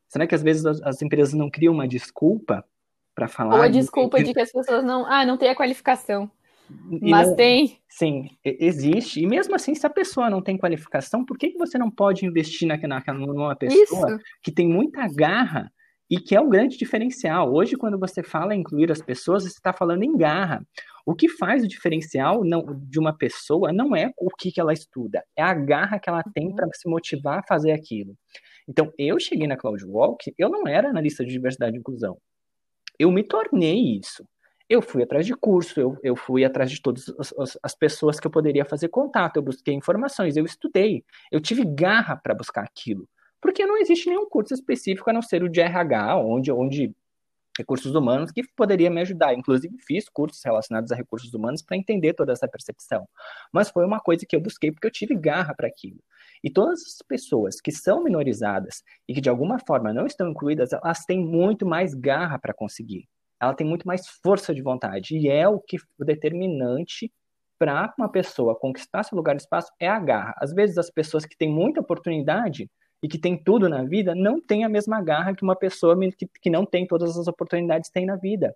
[0.10, 2.65] Será que às vezes as, as empresas não criam uma desculpa
[3.15, 3.56] para falar?
[3.56, 4.26] Ou a desculpa de...
[4.26, 6.30] de que as pessoas não, ah, não tem a qualificação.
[7.01, 7.77] Mas não, tem.
[7.89, 9.21] Sim, existe.
[9.21, 12.25] E mesmo assim, se a pessoa não tem qualificação, por que, que você não pode
[12.25, 14.19] investir na, na, numa pessoa Isso.
[14.41, 15.71] que tem muita garra
[16.10, 17.53] e que é um grande diferencial?
[17.53, 20.65] Hoje, quando você fala em incluir as pessoas, você está falando em garra.
[21.05, 24.73] O que faz o diferencial não, de uma pessoa não é o que, que ela
[24.73, 28.15] estuda, é a garra que ela tem para se motivar a fazer aquilo.
[28.67, 32.17] Então, eu cheguei na CloudWalk, eu não era analista de diversidade e inclusão.
[32.99, 34.23] Eu me tornei isso
[34.71, 38.25] eu fui atrás de curso, eu, eu fui atrás de todas as, as, pessoas que
[38.25, 43.05] eu poderia fazer contato, eu busquei informações, eu estudei, eu tive garra para buscar aquilo.
[43.41, 46.95] Porque não existe nenhum curso específico a não ser o de RH, onde, onde
[47.57, 49.34] recursos humanos, que poderia me ajudar.
[49.34, 53.05] Inclusive, fiz cursos relacionados a recursos humanos para entender toda essa percepção.
[53.51, 55.99] Mas foi uma coisa que eu busquei porque eu tive garra para aquilo.
[56.41, 60.71] E todas as pessoas que são minorizadas e que de alguma forma não estão incluídas,
[60.71, 63.05] elas têm muito mais garra para conseguir
[63.41, 65.17] ela tem muito mais força de vontade.
[65.17, 67.12] E é o que o determinante
[67.58, 70.36] para uma pessoa conquistar seu lugar no espaço é a garra.
[70.38, 72.69] Às vezes as pessoas que têm muita oportunidade
[73.01, 76.30] e que têm tudo na vida não têm a mesma garra que uma pessoa que,
[76.39, 78.56] que não tem todas as oportunidades tem na vida.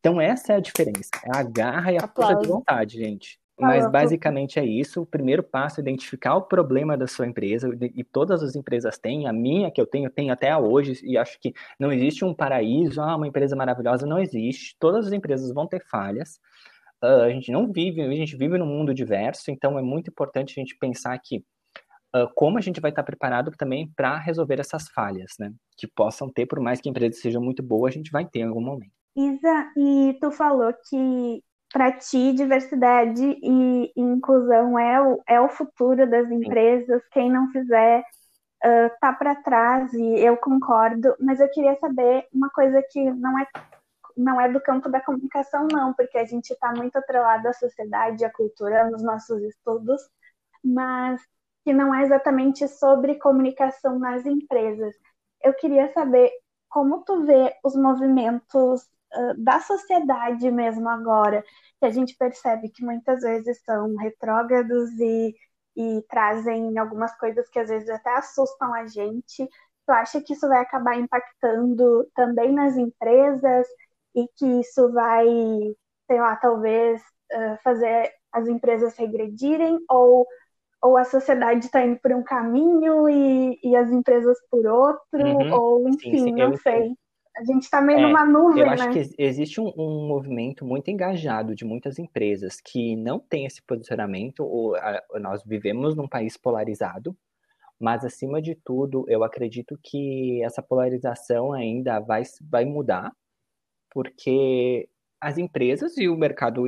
[0.00, 1.10] Então essa é a diferença.
[1.24, 2.32] É a garra e a Aplauso.
[2.32, 3.38] força de vontade, gente.
[3.58, 5.02] Mas basicamente é isso.
[5.02, 9.26] O primeiro passo é identificar o problema da sua empresa, e todas as empresas têm,
[9.26, 13.00] a minha que eu tenho, tenho até hoje, e acho que não existe um paraíso,
[13.00, 14.76] ah, uma empresa maravilhosa, não existe.
[14.78, 16.38] Todas as empresas vão ter falhas.
[17.02, 20.52] Uh, a gente não vive, a gente vive num mundo diverso, então é muito importante
[20.56, 21.44] a gente pensar que
[22.14, 25.52] uh, como a gente vai estar preparado também para resolver essas falhas, né?
[25.76, 28.40] Que possam ter, por mais que a empresa seja muito boa, a gente vai ter
[28.40, 28.92] em algum momento.
[29.16, 36.08] Isa, e tu falou que para ti, diversidade e, inclusão é o, é o futuro
[36.08, 37.02] das empresas.
[37.10, 38.00] Quem não fizer
[38.64, 41.14] uh, tá para trás e eu concordo.
[41.20, 43.46] Mas eu queria saber uma coisa que não é
[44.16, 48.24] não é do campo da comunicação, não, porque a gente está muito atrelado à sociedade,
[48.24, 50.02] à cultura nos nossos estudos,
[50.64, 51.22] mas
[51.64, 54.92] que não é exatamente sobre comunicação nas empresas.
[55.40, 56.32] Eu queria saber
[56.68, 58.88] como tu vê os movimentos
[59.38, 61.44] da sociedade mesmo agora,
[61.78, 65.34] que a gente percebe que muitas vezes são retrógrados e,
[65.76, 69.48] e trazem algumas coisas que às vezes até assustam a gente.
[69.86, 73.66] Tu acha que isso vai acabar impactando também nas empresas
[74.14, 75.26] e que isso vai,
[76.06, 77.00] sei lá, talvez
[77.32, 80.26] uh, fazer as empresas regredirem ou
[80.80, 85.52] ou a sociedade está indo por um caminho e, e as empresas por outro, uhum.
[85.52, 86.32] ou enfim, sim, sim.
[86.32, 86.94] não eu, sei.
[87.38, 88.92] A gente está meio é, numa nuvem, Eu acho né?
[88.92, 94.40] que existe um, um, movimento muito engajado de muitas empresas que não tem esse posicionamento,
[94.40, 97.16] ou a, nós vivemos num país polarizado,
[97.78, 103.12] mas acima de tudo, eu acredito que essa polarização ainda vai, vai mudar,
[103.88, 104.88] porque
[105.20, 106.64] as empresas e o mercado,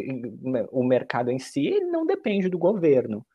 [0.71, 3.27] o mercado em si não depende do governo.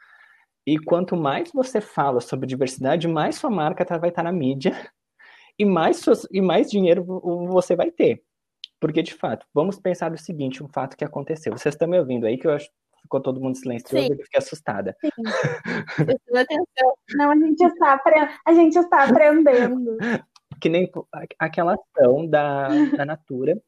[0.66, 4.38] E quanto mais você fala sobre diversidade, mais sua marca tá, vai estar tá na
[4.38, 4.74] mídia
[5.58, 7.04] e mais, e mais dinheiro
[7.50, 8.24] você vai ter.
[8.80, 11.54] Porque, de fato, vamos pensar no seguinte, um fato que aconteceu.
[11.54, 14.38] Vocês estão me ouvindo aí, que eu acho que ficou todo mundo silencioso e fiquei
[14.38, 14.96] assustada.
[15.02, 15.10] Sim.
[16.36, 16.98] atenção.
[17.16, 18.02] Não, a gente está,
[18.46, 19.98] a gente está aprendendo.
[20.60, 20.92] Que nem
[21.40, 23.60] aquela ação da, da Natura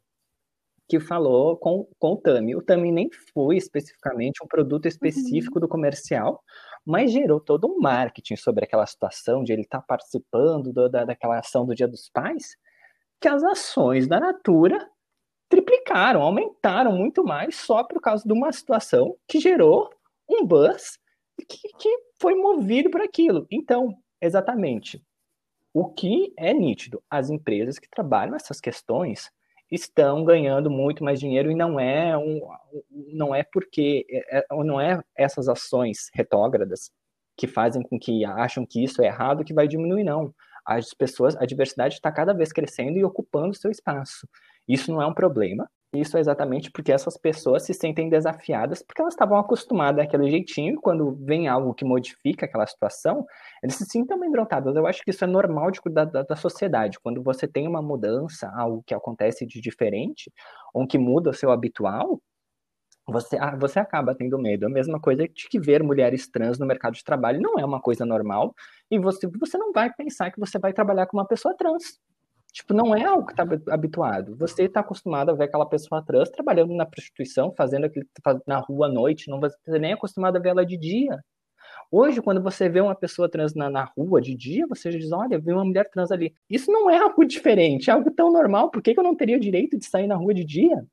[0.87, 2.55] que falou com, com o Tami.
[2.55, 5.61] O Tami nem foi especificamente um produto específico uhum.
[5.61, 6.41] do comercial,
[6.85, 11.03] mas gerou todo um marketing sobre aquela situação de ele estar tá participando do, da,
[11.03, 12.55] daquela ação do Dia dos Pais,
[13.19, 14.89] que as ações da Natura
[15.49, 19.89] triplicaram, aumentaram muito mais só por causa de uma situação que gerou
[20.29, 20.97] um buzz
[21.47, 23.45] que, que foi movido por aquilo.
[23.51, 25.01] Então, exatamente,
[25.73, 29.29] o que é nítido, as empresas que trabalham essas questões
[29.71, 32.41] estão ganhando muito mais dinheiro e não é um,
[33.13, 36.91] não é porque é, é, não é essas ações retrógradas
[37.35, 40.33] que fazem com que acham que isso é errado que vai diminuir não.
[40.65, 44.27] As pessoas a diversidade está cada vez crescendo e ocupando seu espaço.
[44.67, 49.01] Isso não é um problema isso é exatamente porque essas pessoas se sentem desafiadas porque
[49.01, 53.25] elas estavam acostumadas àquele jeitinho e quando vem algo que modifica aquela situação,
[53.63, 54.75] eles se sentem amedrontadas.
[54.75, 56.99] Eu acho que isso é normal de, da, da, sociedade.
[56.99, 60.31] Quando você tem uma mudança, algo que acontece de diferente,
[60.73, 62.21] ou que muda o seu habitual,
[63.07, 64.65] você, ah, você acaba tendo medo.
[64.65, 67.81] A mesma coisa de que ver mulheres trans no mercado de trabalho não é uma
[67.81, 68.53] coisa normal
[68.91, 71.99] e você, você não vai pensar que você vai trabalhar com uma pessoa trans.
[72.57, 74.35] Tipo, não é algo que tá habituado.
[74.35, 78.03] Você está acostumado a ver aquela pessoa trans trabalhando na prostituição, fazendo aquilo
[78.47, 81.23] na rua à noite, não você nem é acostumado a ver ela de dia.
[81.91, 85.37] Hoje, quando você vê uma pessoa trans na, na rua de dia, você diz, olha,
[85.37, 86.33] vi uma mulher trans ali.
[86.49, 88.71] Isso não é algo diferente, é algo tão normal.
[88.71, 90.83] Por que, que eu não teria o direito de sair na rua de dia?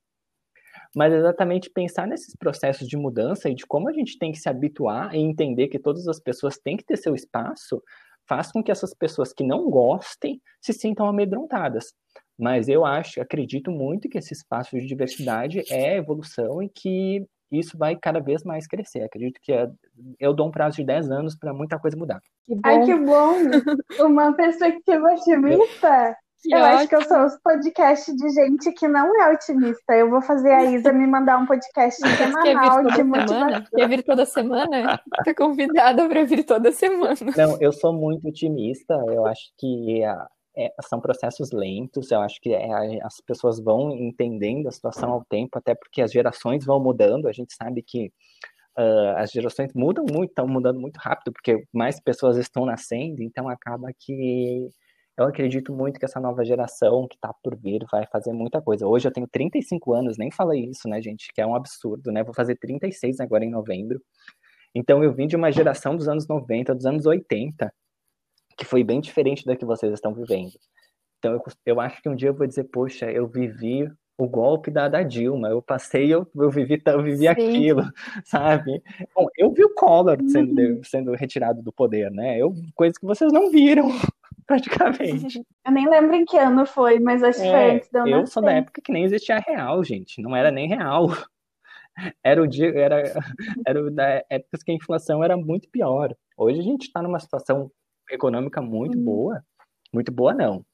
[0.95, 4.51] Mas exatamente pensar nesses processos de mudança e de como a gente tem que se
[4.51, 7.83] habituar e entender que todas as pessoas têm que ter seu espaço,
[8.29, 11.93] faz com que essas pessoas que não gostem se sintam amedrontadas.
[12.39, 17.79] Mas eu acho, acredito muito que esse espaço de diversidade é evolução e que isso
[17.79, 19.03] vai cada vez mais crescer.
[19.03, 19.69] Acredito que é,
[20.19, 22.21] eu dou um prazo de 10 anos para muita coisa mudar.
[22.45, 23.35] Que Ai, que bom!
[24.01, 26.17] Uma perspectiva otimista!
[26.45, 26.77] Que eu ótimo.
[26.77, 29.95] acho que eu sou os podcasts de gente que não é otimista.
[29.95, 33.65] Eu vou fazer a Isa me mandar um podcast semanal de motivação.
[33.75, 35.01] Quer vir toda semana?
[35.25, 37.17] Tá convidada para vir toda semana.
[37.35, 38.95] Não, eu sou muito otimista.
[39.09, 42.11] Eu acho que é, são processos lentos.
[42.11, 46.13] Eu acho que é, as pessoas vão entendendo a situação ao tempo, até porque as
[46.13, 47.27] gerações vão mudando.
[47.27, 48.13] A gente sabe que
[48.77, 53.49] Uh, as gerações mudam muito, estão mudando muito rápido, porque mais pessoas estão nascendo, então
[53.49, 54.69] acaba que
[55.17, 58.87] eu acredito muito que essa nova geração que tá por vir vai fazer muita coisa.
[58.87, 61.33] Hoje eu tenho 35 anos, nem falei isso, né, gente?
[61.33, 62.25] Que é um absurdo, né?
[62.25, 64.03] Vou fazer 36 agora em novembro.
[64.75, 67.73] Então eu vim de uma geração dos anos 90, dos anos 80,
[68.59, 70.59] que foi bem diferente da que vocês estão vivendo.
[71.19, 74.71] Então eu, eu acho que um dia eu vou dizer, poxa, eu vivi o golpe
[74.71, 77.83] da, da Dilma, eu passei, eu, eu vivi, eu vivi aquilo,
[78.25, 78.83] sabe?
[79.15, 80.81] Bom, eu vi o Collor sendo, uhum.
[80.85, 82.39] sendo retirado do poder, né?
[82.39, 83.89] Eu, coisas que vocês não viram.
[84.47, 85.43] praticamente.
[85.65, 88.27] Eu nem lembro em que ano foi, mas acho que é, foi antes da Eu
[88.27, 90.21] sou da época que nem existia real, gente.
[90.21, 91.09] Não era nem real.
[92.25, 93.05] Era o dia, era,
[93.65, 96.13] era da época que a inflação era muito pior.
[96.37, 97.71] Hoje a gente está numa situação
[98.11, 99.05] econômica muito hum.
[99.05, 99.45] boa.
[99.93, 100.67] Muito boa, não.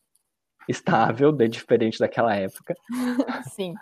[0.66, 2.74] Estável, bem diferente daquela época.
[3.54, 3.74] Sim.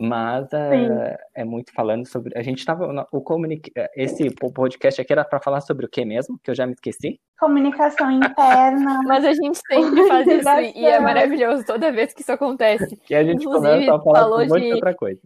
[0.00, 2.32] Mas uh, é muito falando sobre.
[2.34, 3.06] A gente estava.
[3.12, 3.70] O comunic...
[3.94, 6.40] Esse podcast aqui era para falar sobre o que mesmo?
[6.42, 7.20] Que eu já me esqueci.
[7.38, 8.98] Comunicação interna.
[9.06, 12.96] Mas a gente sempre faz isso e é maravilhoso toda vez que isso acontece.
[13.04, 15.20] Que a gente Inclusive, começa a falar um monte de outra coisa.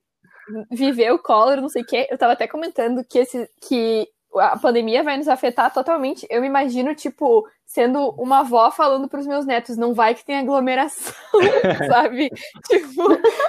[0.73, 2.09] Viver o Collor, não sei o quê.
[2.11, 4.09] Eu estava até comentando que, esse, que
[4.39, 6.27] a pandemia vai nos afetar totalmente.
[6.31, 10.25] Eu me imagino, tipo, sendo uma avó falando para os meus netos, não vai que
[10.25, 11.15] tem aglomeração,
[11.89, 12.31] sabe?
[12.67, 13.03] tipo,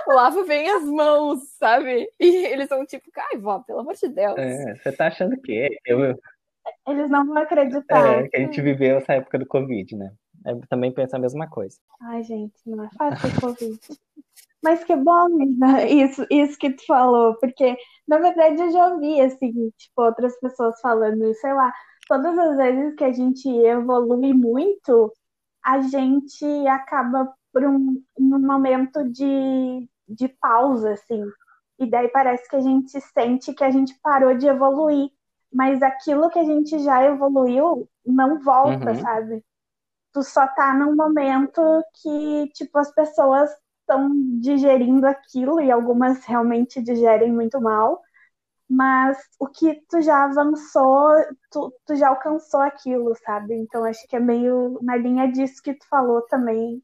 [0.08, 2.08] lava bem as mãos, sabe?
[2.20, 4.38] E eles são tipo, ai, vó, pelo amor de Deus.
[4.38, 6.18] É, você tá achando que eu...
[6.88, 8.24] Eles não vão acreditar.
[8.24, 10.12] É, que a gente viveu essa época do Covid, né?
[10.46, 11.78] Eu também penso a mesma coisa.
[12.02, 13.80] Ai, gente, não é fácil o Covid.
[14.64, 15.28] Mas que bom,
[15.90, 17.78] isso, isso que tu falou, porque
[18.08, 21.72] na verdade eu já ouvi assim, tipo, outras pessoas falando, sei lá,
[22.08, 25.14] todas as vezes que a gente evolui muito,
[25.64, 31.24] a gente acaba por um, um momento de, de pausa, assim.
[31.80, 35.10] E daí parece que a gente sente que a gente parou de evoluir.
[35.52, 38.96] Mas aquilo que a gente já evoluiu não volta, uhum.
[38.96, 39.46] sabe?
[40.14, 41.62] Tu só tá num momento
[42.02, 43.50] que, tipo, as pessoas
[43.86, 44.10] estão
[44.40, 48.02] digerindo aquilo e algumas realmente digerem muito mal
[48.70, 51.14] mas o que tu já avançou,
[51.52, 53.54] tu, tu já alcançou aquilo, sabe?
[53.54, 56.82] Então acho que é meio na linha disso que tu falou também.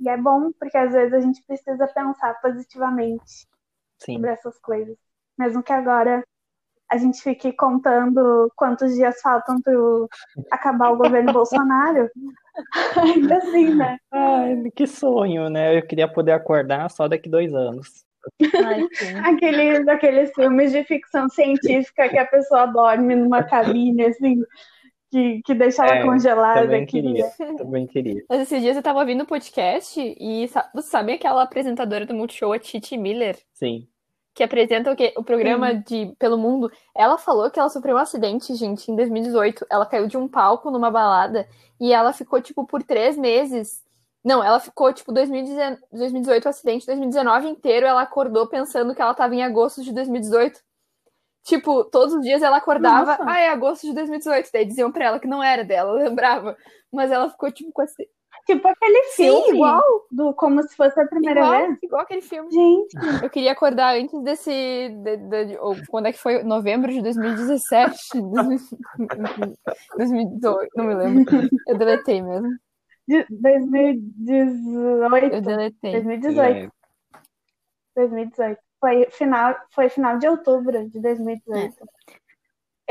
[0.00, 3.46] E é bom, porque às vezes a gente precisa pensar positivamente
[3.98, 4.14] Sim.
[4.14, 4.96] sobre essas coisas.
[5.36, 6.24] Mesmo que agora
[6.88, 9.74] a gente fique contando quantos dias faltam para
[10.50, 12.10] acabar o governo Bolsonaro.
[12.96, 13.98] Ainda assim, né?
[14.10, 15.76] Ai, que sonho, né?
[15.76, 18.04] Eu queria poder acordar só daqui dois anos.
[19.24, 24.42] aqueles, aqueles filmes de ficção científica que a pessoa dorme numa cabine, assim,
[25.10, 26.62] que, que deixa ela é, congelada.
[26.62, 28.22] Também queria, também queria.
[28.28, 32.52] Mas esses dias eu tava ouvindo o podcast e você sabe aquela apresentadora do Multishow,
[32.52, 33.38] a Titi Miller?
[33.54, 33.88] Sim.
[34.38, 35.12] Que apresenta o, quê?
[35.16, 36.70] o programa de pelo mundo.
[36.94, 39.66] Ela falou que ela sofreu um acidente, gente, em 2018.
[39.68, 41.48] Ela caiu de um palco numa balada
[41.80, 43.82] e ela ficou, tipo, por três meses
[44.24, 49.34] não, ela ficou, tipo, 2018 o acidente, 2019 inteiro ela acordou pensando que ela tava
[49.34, 50.60] em agosto de 2018.
[51.44, 53.24] Tipo, todos os dias ela acordava, Nossa.
[53.26, 54.50] ah, é agosto de 2018.
[54.52, 56.56] Daí diziam pra ela que não era dela, ela lembrava.
[56.92, 58.08] Mas ela ficou, tipo, com esse.
[58.48, 59.44] Tipo aquele filme.
[59.44, 59.82] Sim, igual.
[60.10, 61.78] Do Como se fosse a primeira igual, vez.
[61.82, 62.50] Igual aquele filme.
[62.50, 62.96] Gente.
[63.22, 64.50] Eu queria acordar antes desse.
[64.50, 66.42] De, de, de, ou quando é que foi?
[66.42, 67.98] Novembro de 2017.
[69.98, 71.50] 2018, não me lembro.
[71.66, 72.48] Eu deletei mesmo.
[73.28, 75.34] 2018.
[75.34, 75.92] Eu deletei.
[75.92, 76.72] 2018.
[77.96, 78.58] 2018.
[78.80, 81.54] Foi final, foi final de outubro de 2018.
[81.54, 81.70] É.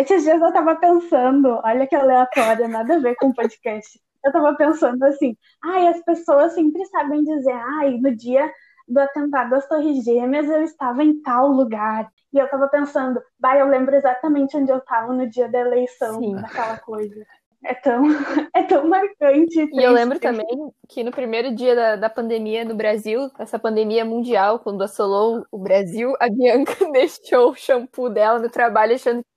[0.04, 4.00] Esses dias eu tava pensando, olha que aleatória, nada a ver com o podcast.
[4.28, 8.52] Eu tava pensando assim, ai, as pessoas sempre sabem dizer, ai, no dia
[8.88, 12.10] do atentado às Torres Gêmeas eu estava em tal lugar.
[12.34, 16.20] E eu tava pensando, vai, eu lembro exatamente onde eu estava no dia da eleição,
[16.20, 16.36] Sim.
[16.36, 17.26] daquela coisa.
[17.64, 18.04] É tão,
[18.54, 19.70] é tão marcante.
[19.74, 20.46] E eu lembro também
[20.88, 25.58] que no primeiro dia da, da pandemia no Brasil, essa pandemia mundial, quando assolou o
[25.58, 29.30] Brasil, a Bianca deixou o shampoo dela no trabalho achando que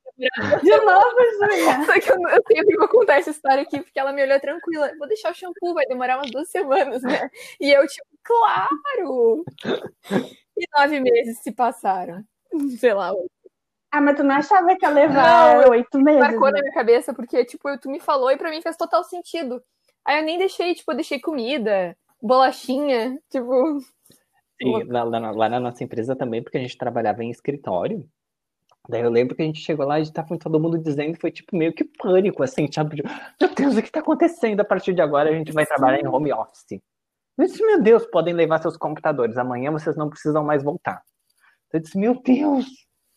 [0.62, 1.85] de novo, Julia.
[1.87, 4.91] Só que eu, eu tenho que contar essa história aqui, porque ela me olhou tranquila.
[4.99, 7.31] Vou deixar o shampoo, vai demorar umas duas semanas, né?
[7.61, 9.45] E eu, tipo, claro!
[10.57, 12.23] E nove meses se passaram.
[12.79, 13.12] Sei lá,
[13.93, 16.21] ah, mas tu não achava que ia levar oito meses?
[16.21, 16.53] Marcou né?
[16.53, 19.61] na minha cabeça, porque, tipo, tu me falou e pra mim fez total sentido.
[20.05, 23.81] Aí eu nem deixei, tipo, eu deixei comida, bolachinha, tipo.
[24.62, 28.09] Sim, lá, lá, lá, na nossa empresa também, porque a gente trabalhava em escritório.
[28.89, 31.57] Daí eu lembro que a gente chegou lá e tava todo mundo dizendo, foi tipo
[31.57, 32.89] meio que pânico, assim, tipo,
[33.41, 34.61] meu Deus, o que tá acontecendo?
[34.61, 36.81] A partir de agora a gente vai trabalhar em home office.
[37.39, 41.03] Eu disse, meu Deus, podem levar seus computadores, amanhã vocês não precisam mais voltar.
[41.72, 42.66] Eu disse, meu Deus,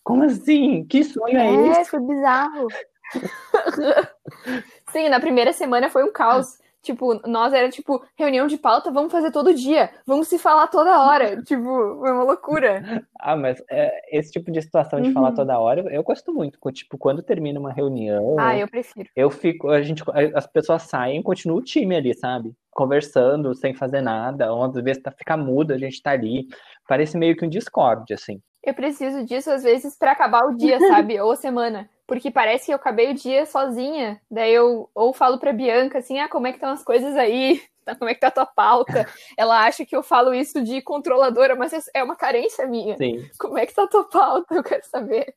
[0.04, 0.86] como assim?
[0.86, 1.80] Que sonho é, é esse?
[1.80, 2.68] É, foi bizarro.
[4.92, 6.58] Sim, na primeira semana foi um caos.
[6.84, 11.00] Tipo, nós era tipo, reunião de pauta, vamos fazer todo dia, vamos se falar toda
[11.00, 11.42] hora.
[11.44, 13.08] tipo, foi uma loucura.
[13.18, 15.14] Ah, mas é, esse tipo de situação de uhum.
[15.14, 16.60] falar toda hora, eu gosto muito.
[16.72, 18.36] Tipo, quando termina uma reunião.
[18.38, 19.10] Ah, eu prefiro.
[19.16, 20.04] Eu fico, a gente,
[20.36, 22.54] as pessoas saem e continua o time ali, sabe?
[22.70, 24.50] Conversando, sem fazer nada.
[24.54, 26.48] Às vezes tá, fica mudo, a gente tá ali.
[26.86, 28.42] Parece meio que um Discord, assim.
[28.62, 31.20] Eu preciso disso às vezes para acabar o dia, sabe?
[31.22, 31.90] ou a semana.
[32.08, 34.22] Porque parece que eu acabei o dia sozinha.
[34.30, 37.62] Daí eu ou falo pra Bianca assim: ah, como é que estão as coisas aí?
[38.00, 39.06] Como é que tá a tua pauta?
[39.38, 42.96] Ela acha que eu falo isso de controladora, mas é uma carência minha.
[42.96, 43.30] Sim.
[43.38, 44.56] Como é que tá a tua pauta?
[44.56, 45.36] Eu quero saber.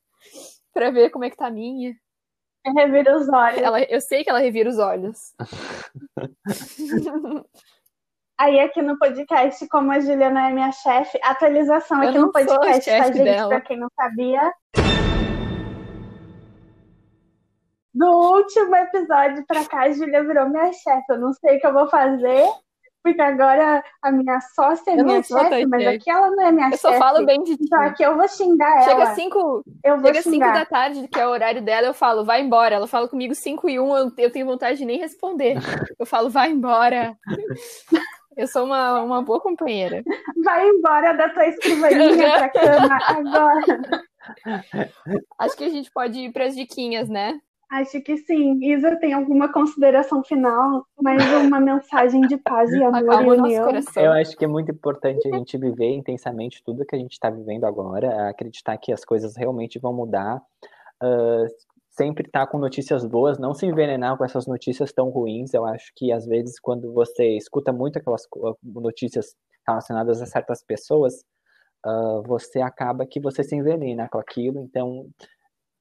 [0.72, 1.92] Pra ver como é que tá a minha.
[2.64, 3.60] Revira os olhos.
[3.60, 5.34] Ela, eu sei que ela revira os olhos.
[8.38, 13.06] Aí aqui no podcast, como a Juliana é minha chefe, atualização aqui no podcast, tá,
[13.06, 13.24] gente?
[13.24, 13.48] Dela.
[13.48, 14.52] Pra quem não sabia.
[17.96, 21.04] Do último episódio pra cá, a Julia virou minha chefe.
[21.08, 22.46] Eu não sei o que eu vou fazer,
[23.02, 26.70] porque agora a minha sócia é eu minha chefe, mas aqui ela não é minha
[26.72, 26.86] chefe.
[26.86, 27.64] Eu só falo bem de ti.
[27.64, 29.14] Então aqui eu vou xingar Chega ela.
[29.14, 32.42] Cinco, eu vou Chega 5 da tarde, que é o horário dela, eu falo, vai
[32.42, 32.74] embora.
[32.74, 35.54] Ela fala comigo 5 e 1, um, eu, eu tenho vontade de nem responder.
[35.98, 37.16] Eu falo, vai embora.
[38.36, 40.04] Eu sou uma, uma boa companheira.
[40.44, 44.04] Vai embora da tua escrivaninha pra cama agora.
[45.38, 47.40] Acho que a gente pode ir para as diquinhas, né?
[47.70, 48.58] Acho que sim.
[48.62, 50.86] Isa, tem alguma consideração final?
[51.02, 53.68] Mais uma mensagem de paz e amor Acalma e união?
[53.96, 57.28] Eu acho que é muito importante a gente viver intensamente tudo que a gente está
[57.28, 60.40] vivendo agora, acreditar que as coisas realmente vão mudar.
[61.02, 61.46] Uh,
[61.90, 65.52] sempre estar tá com notícias boas, não se envenenar com essas notícias tão ruins.
[65.52, 68.22] Eu acho que às vezes quando você escuta muito aquelas
[68.62, 69.34] notícias
[69.66, 71.14] relacionadas a certas pessoas,
[71.84, 74.60] uh, você acaba que você se envenena com aquilo.
[74.60, 75.08] Então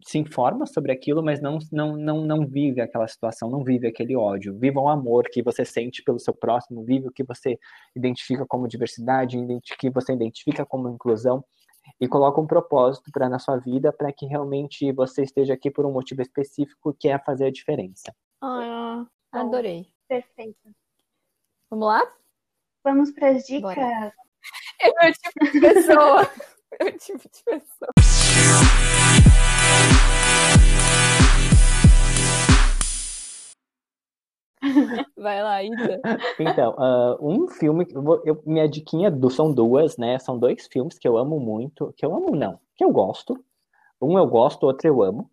[0.03, 4.15] se informa sobre aquilo, mas não, não, não, não vive aquela situação, não vive aquele
[4.15, 4.57] ódio.
[4.57, 7.57] Viva o amor que você sente pelo seu próximo, vive o que você
[7.95, 9.37] identifica como diversidade,
[9.79, 11.43] que você identifica como inclusão
[11.99, 15.85] e coloca um propósito para na sua vida para que realmente você esteja aqui por
[15.85, 18.13] um motivo específico que é fazer a diferença.
[18.41, 19.87] Ah, adorei.
[20.07, 20.69] Perfeito.
[21.69, 22.01] Vamos lá?
[22.83, 23.75] Vamos para as dicas.
[23.75, 24.13] Bora.
[24.79, 26.31] É meu tipo de pessoa.
[26.79, 28.84] meu tipo de pessoa.
[35.17, 36.01] Vai lá, Ida.
[36.39, 37.85] Então, uh, um filme,
[38.25, 40.19] eu, minha diquinha do, são duas, né?
[40.19, 43.37] São dois filmes que eu amo muito, que eu amo não, que eu gosto.
[44.01, 45.29] Um eu gosto, outro eu amo.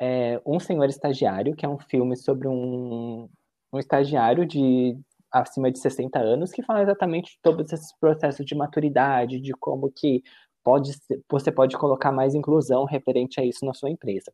[0.00, 3.28] É Um Senhor Estagiário, que é um filme sobre um,
[3.72, 4.98] um estagiário de
[5.30, 10.22] acima de 60 anos que fala exatamente sobre esses processos de maturidade, de como que
[10.62, 14.32] pode ser, você pode colocar mais inclusão referente a isso na sua empresa.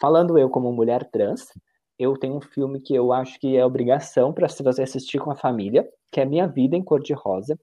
[0.00, 1.52] Falando eu como mulher trans,
[1.98, 5.36] eu tenho um filme que eu acho que é obrigação para você assistir com a
[5.36, 7.58] família, que é Minha Vida em Cor de Rosa,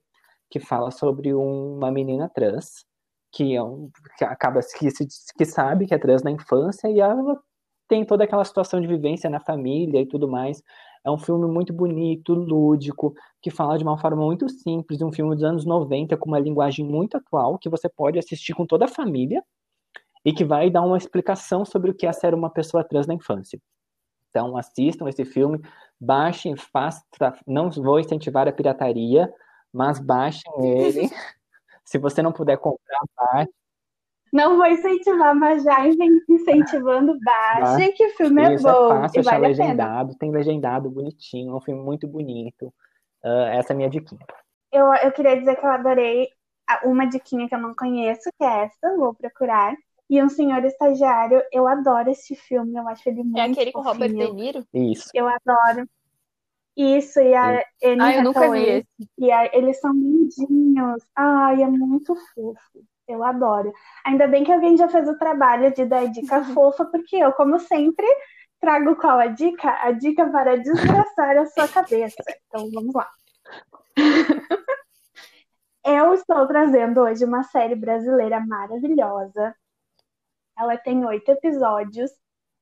[0.50, 2.84] que fala sobre uma menina trans
[3.32, 4.88] que, é um, que acaba que,
[5.36, 7.38] que sabe que é trans na infância e ela
[7.88, 10.62] tem toda aquela situação de vivência na família e tudo mais.
[11.04, 15.34] É um filme muito bonito, lúdico, que fala de uma forma muito simples, um filme
[15.34, 18.88] dos anos 90 com uma linguagem muito atual, que você pode assistir com toda a
[18.88, 19.42] família
[20.24, 23.14] e que vai dar uma explicação sobre o que é ser uma pessoa trans na
[23.14, 23.60] infância.
[24.34, 25.60] Então, assistam esse filme,
[26.00, 27.04] baixem, façam,
[27.46, 29.32] não vou incentivar a pirataria,
[29.72, 31.08] mas baixem ele.
[31.84, 33.52] Se você não puder comprar, baixe.
[34.32, 38.86] Não vou incentivar, mas já incentivando, baixem, que o filme é Isso, é bom.
[38.86, 42.74] É fácil achar vale legendado, tem legendado bonitinho, é um filme muito bonito.
[43.22, 44.26] Uh, essa é a minha diquinha.
[44.72, 46.28] Eu, eu queria dizer que eu adorei
[46.82, 49.76] uma diquinha que eu não conheço, que é essa, vou procurar,
[50.08, 53.72] e Um Senhor Estagiário, eu adoro esse filme, eu acho ele é muito É aquele
[53.72, 54.64] com o Robert De Niro?
[54.72, 55.08] Isso.
[55.14, 55.88] Eu adoro.
[56.76, 59.10] Isso, e a Anne Ah, eu nunca vi esse.
[59.16, 61.02] E a, eles são lindinhos.
[61.14, 62.84] Ai, é muito fofo.
[63.06, 63.72] Eu adoro.
[64.04, 67.60] Ainda bem que alguém já fez o trabalho de dar dica fofa, porque eu, como
[67.60, 68.06] sempre,
[68.60, 69.70] trago qual a dica?
[69.82, 72.22] A dica para desgraçar a sua cabeça.
[72.48, 73.08] Então, vamos lá.
[75.86, 79.54] eu estou trazendo hoje uma série brasileira maravilhosa
[80.58, 82.10] ela tem oito episódios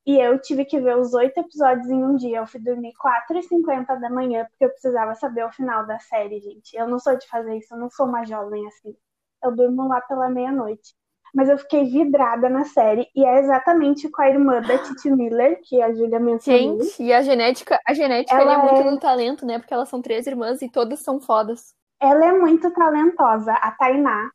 [0.04, 2.38] e eu tive que ver os oito episódios em um dia.
[2.38, 6.76] Eu fui dormir 4h50 da manhã porque eu precisava saber o final da série, gente.
[6.76, 8.96] Eu não sou de fazer isso, eu não sou uma jovem assim.
[9.42, 10.94] Eu durmo lá pela meia-noite.
[11.34, 15.58] Mas eu fiquei vidrada na série e é exatamente com a irmã da Titi Miller,
[15.62, 16.82] que a Julia mencionou.
[16.82, 18.90] Gente, e a genética, a genética é muito é...
[18.90, 19.58] do talento, né?
[19.58, 21.74] Porque elas são três irmãs e todas são fodas.
[21.98, 24.30] Ela é muito talentosa, a Tainá.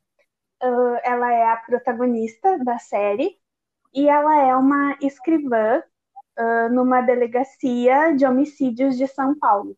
[0.63, 3.37] Uh, ela é a protagonista da série
[3.97, 5.81] e ela é uma escrivã
[6.37, 9.75] uh, numa delegacia de homicídios de São Paulo.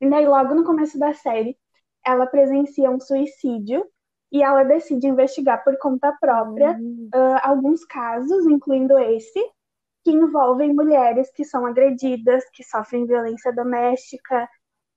[0.00, 1.58] E daí, logo no começo da série,
[2.06, 3.84] ela presencia um suicídio
[4.30, 7.08] e ela decide investigar por conta própria uhum.
[7.12, 9.40] uh, alguns casos, incluindo esse,
[10.04, 14.48] que envolvem mulheres que são agredidas, que sofrem violência doméstica,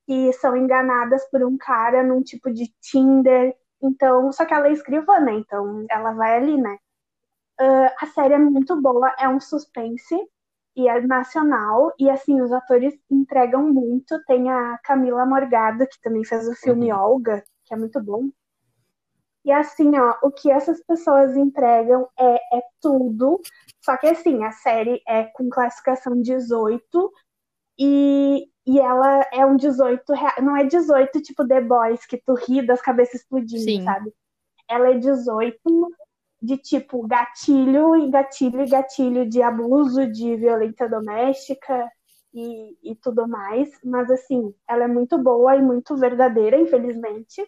[0.05, 3.55] que são enganadas por um cara num tipo de Tinder.
[3.81, 5.33] Então, só que ela é escrivã, né?
[5.33, 6.77] Então, ela vai ali, né?
[7.59, 10.15] Uh, a série é muito boa, é um suspense
[10.75, 14.23] e é nacional, e assim, os atores entregam muito.
[14.25, 16.99] Tem a Camila Morgado, que também fez o filme uhum.
[16.99, 18.29] Olga, que é muito bom.
[19.43, 23.41] E assim, ó, o que essas pessoas entregam é, é tudo.
[23.83, 27.11] Só que assim, a série é com classificação 18
[27.79, 30.03] e, e ela é um 18,
[30.43, 33.83] não é 18 tipo The Boys, que tu ri das cabeças explodindo, Sim.
[33.83, 34.13] sabe?
[34.69, 35.57] Ela é 18
[36.41, 41.89] de tipo gatilho e gatilho e gatilho de abuso, de violência doméstica
[42.33, 43.69] e, e tudo mais.
[43.83, 47.45] Mas assim, ela é muito boa e muito verdadeira, infelizmente.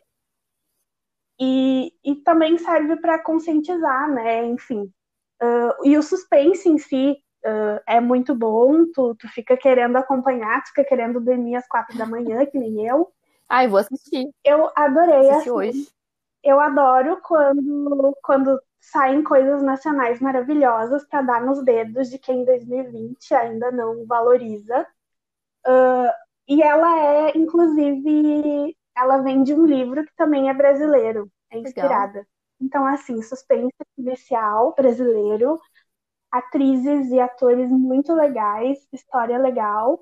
[1.39, 4.45] E, e também serve para conscientizar, né?
[4.45, 4.91] Enfim.
[5.41, 10.61] Uh, e o suspense em si uh, é muito bom, tu, tu fica querendo acompanhar,
[10.63, 13.09] tu fica querendo dormir às quatro da manhã, que nem eu.
[13.47, 14.29] Ai, vou assistir.
[14.43, 15.87] Eu adorei assistir assim, hoje.
[16.43, 22.45] Eu adoro quando, quando saem coisas nacionais maravilhosas para dar nos dedos de quem em
[22.45, 24.87] 2020 ainda não valoriza.
[25.67, 26.11] Uh,
[26.47, 32.19] e ela é, inclusive, ela vem de um livro que também é brasileiro, é inspirada.
[32.19, 32.25] Legal.
[32.61, 35.59] Então, assim, suspense policial brasileiro,
[36.31, 39.99] atrizes e atores muito legais, história legal.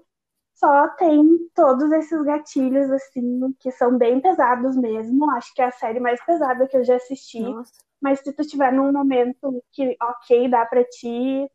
[0.60, 5.30] Só tem todos esses gatilhos, assim, que são bem pesados mesmo.
[5.32, 7.40] Acho que é a série mais pesada que eu já assisti.
[7.40, 7.72] Nossa.
[8.02, 11.48] Mas se tu estiver num momento que, ok, dá pra ti,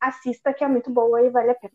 [0.00, 1.72] assista, que é muito boa e vale a pena.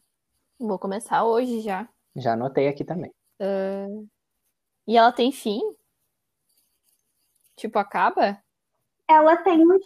[0.59, 1.87] Vou começar hoje já.
[2.15, 3.11] Já anotei aqui também.
[3.39, 4.07] Uh,
[4.87, 5.61] E ela tem fim?
[7.55, 8.41] Tipo, acaba?
[9.07, 9.77] Ela tem um.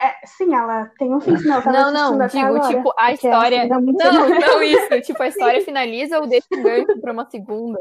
[0.00, 1.32] É, sim, ela tem um fim.
[1.44, 3.66] Não, Não, não, digo, agora, tipo, a porque história.
[3.66, 5.00] Não, não isso.
[5.02, 7.80] Tipo, a história finaliza ou deixa um gancho pra uma segunda?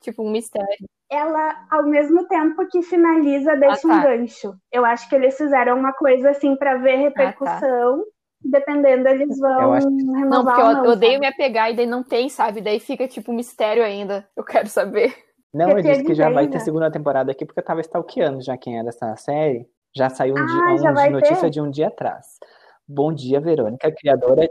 [0.00, 0.86] Tipo, um mistério.
[1.10, 3.96] Ela, ao mesmo tempo que finaliza, deixa Ah, tá.
[3.96, 4.54] um gancho.
[4.70, 8.04] Eu acho que eles fizeram uma coisa assim pra ver repercussão.
[8.40, 11.20] Dependendo, eles vão Eu acho renovar Não, porque ou eu, eu odeio sabe?
[11.20, 12.60] me apegar e daí não tem, sabe?
[12.60, 14.28] Daí fica, tipo, um mistério ainda.
[14.36, 15.12] Eu quero saber.
[15.52, 18.56] Não, eu disse que já vai ter segunda temporada aqui, porque eu tava stalkeando já
[18.56, 19.66] quem era essa série.
[19.98, 21.50] Já saiu um Ah, dia, um notícia ter?
[21.50, 22.38] de um dia atrás.
[22.86, 24.48] Bom dia, Verônica, criadora,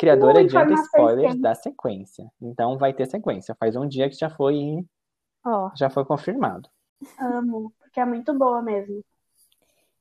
[0.00, 2.26] criadora de spoilers da sequência.
[2.42, 3.54] Então vai ter sequência.
[3.60, 4.84] Faz um dia que já foi,
[5.46, 5.70] Ó.
[5.76, 6.68] já foi confirmado.
[7.16, 9.04] Amo, porque é muito boa mesmo.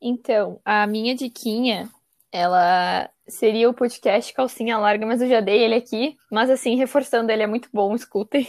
[0.02, 1.88] Então, a minha diquinha,
[2.32, 6.18] ela seria o podcast Calcinha Larga, mas eu já dei ele aqui.
[6.32, 8.48] Mas assim, reforçando, ele é muito bom, escutem.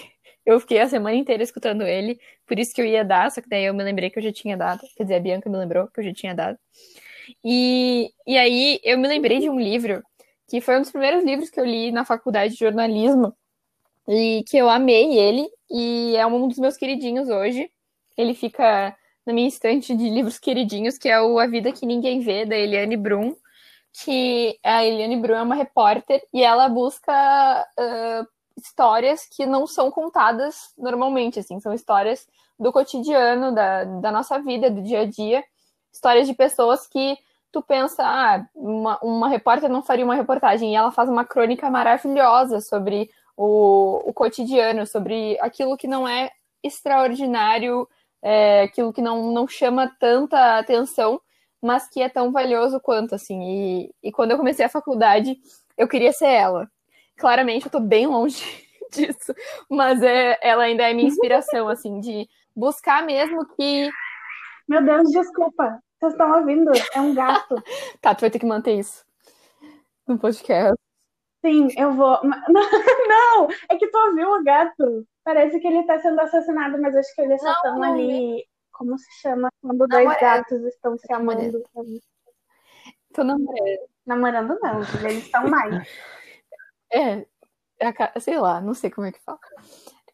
[0.48, 3.50] Eu fiquei a semana inteira escutando ele, por isso que eu ia dar, só que
[3.50, 4.80] daí eu me lembrei que eu já tinha dado.
[4.96, 6.58] Quer dizer, a Bianca me lembrou que eu já tinha dado.
[7.44, 10.02] E, e aí eu me lembrei de um livro,
[10.48, 13.36] que foi um dos primeiros livros que eu li na faculdade de jornalismo,
[14.08, 17.70] e que eu amei ele, e é um dos meus queridinhos hoje.
[18.16, 18.96] Ele fica
[19.26, 22.56] na minha estante de livros queridinhos, que é o A Vida Que Ninguém Vê, da
[22.56, 23.36] Eliane Brum,
[24.02, 28.26] que a Eliane Brum é uma repórter e ela busca ah,
[28.62, 32.26] histórias que não são contadas normalmente, assim, são histórias
[32.58, 35.44] do cotidiano, da, da nossa vida, do dia a dia,
[35.92, 37.16] histórias de pessoas que
[37.50, 41.70] tu pensa, ah, uma, uma repórter não faria uma reportagem, e ela faz uma crônica
[41.70, 46.30] maravilhosa sobre o, o cotidiano, sobre aquilo que não é
[46.62, 47.88] extraordinário,
[48.20, 51.20] é, aquilo que não, não chama tanta atenção,
[51.62, 53.40] mas que é tão valioso quanto, assim.
[53.42, 55.38] E, e quando eu comecei a faculdade,
[55.76, 56.68] eu queria ser ela.
[57.18, 58.44] Claramente, eu tô bem longe
[58.92, 59.34] disso,
[59.68, 63.90] mas é, ela ainda é minha inspiração, assim, de buscar mesmo que.
[64.68, 65.82] Meu Deus, desculpa.
[65.98, 66.70] Vocês estão ouvindo?
[66.94, 67.56] É um gato.
[68.00, 69.04] Tá, tu vai ter que manter isso
[70.06, 70.74] no podcast.
[71.44, 72.20] Sim, eu vou.
[72.24, 72.44] Ma-
[73.08, 75.06] Não, é que tu ouviu o gato.
[75.24, 78.44] Parece que ele tá sendo assassinado, mas acho que eles só Não, estão não ali.
[78.72, 79.48] Como se chama?
[79.60, 80.20] Quando dois Namorando.
[80.20, 81.62] gatos estão se Namorando.
[81.74, 81.98] amando.
[83.12, 83.78] Tô namorando.
[84.06, 85.86] Namorando não, eles estão mais.
[86.92, 87.26] É,
[88.20, 89.38] sei lá, não sei como é que fala.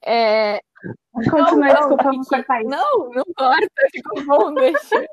[0.06, 0.60] É,
[1.30, 2.68] Continua, Não, desculpa, não, vamos que- cortar isso.
[2.70, 5.06] Não, não corta, ficou bom, deixa.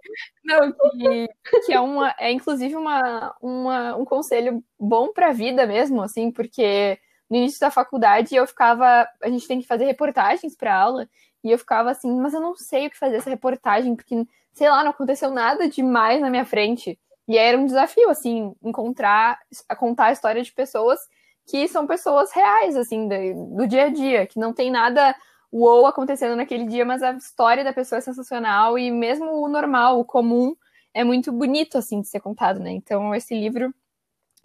[0.43, 1.29] Não, que,
[1.65, 6.99] que é uma, é inclusive uma, uma, um conselho bom pra vida mesmo, assim, porque
[7.29, 11.07] no início da faculdade eu ficava, a gente tem que fazer reportagens pra aula,
[11.43, 14.69] e eu ficava assim, mas eu não sei o que fazer essa reportagem, porque, sei
[14.69, 16.99] lá, não aconteceu nada demais na minha frente.
[17.27, 19.39] E aí era um desafio, assim, encontrar,
[19.79, 20.99] contar a história de pessoas
[21.47, 25.15] que são pessoas reais, assim, do, do dia a dia, que não tem nada
[25.51, 29.99] uou acontecendo naquele dia, mas a história da pessoa é sensacional e mesmo o normal,
[29.99, 30.55] o comum,
[30.93, 32.71] é muito bonito, assim, de ser contado, né?
[32.71, 33.73] Então, esse livro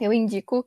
[0.00, 0.66] eu indico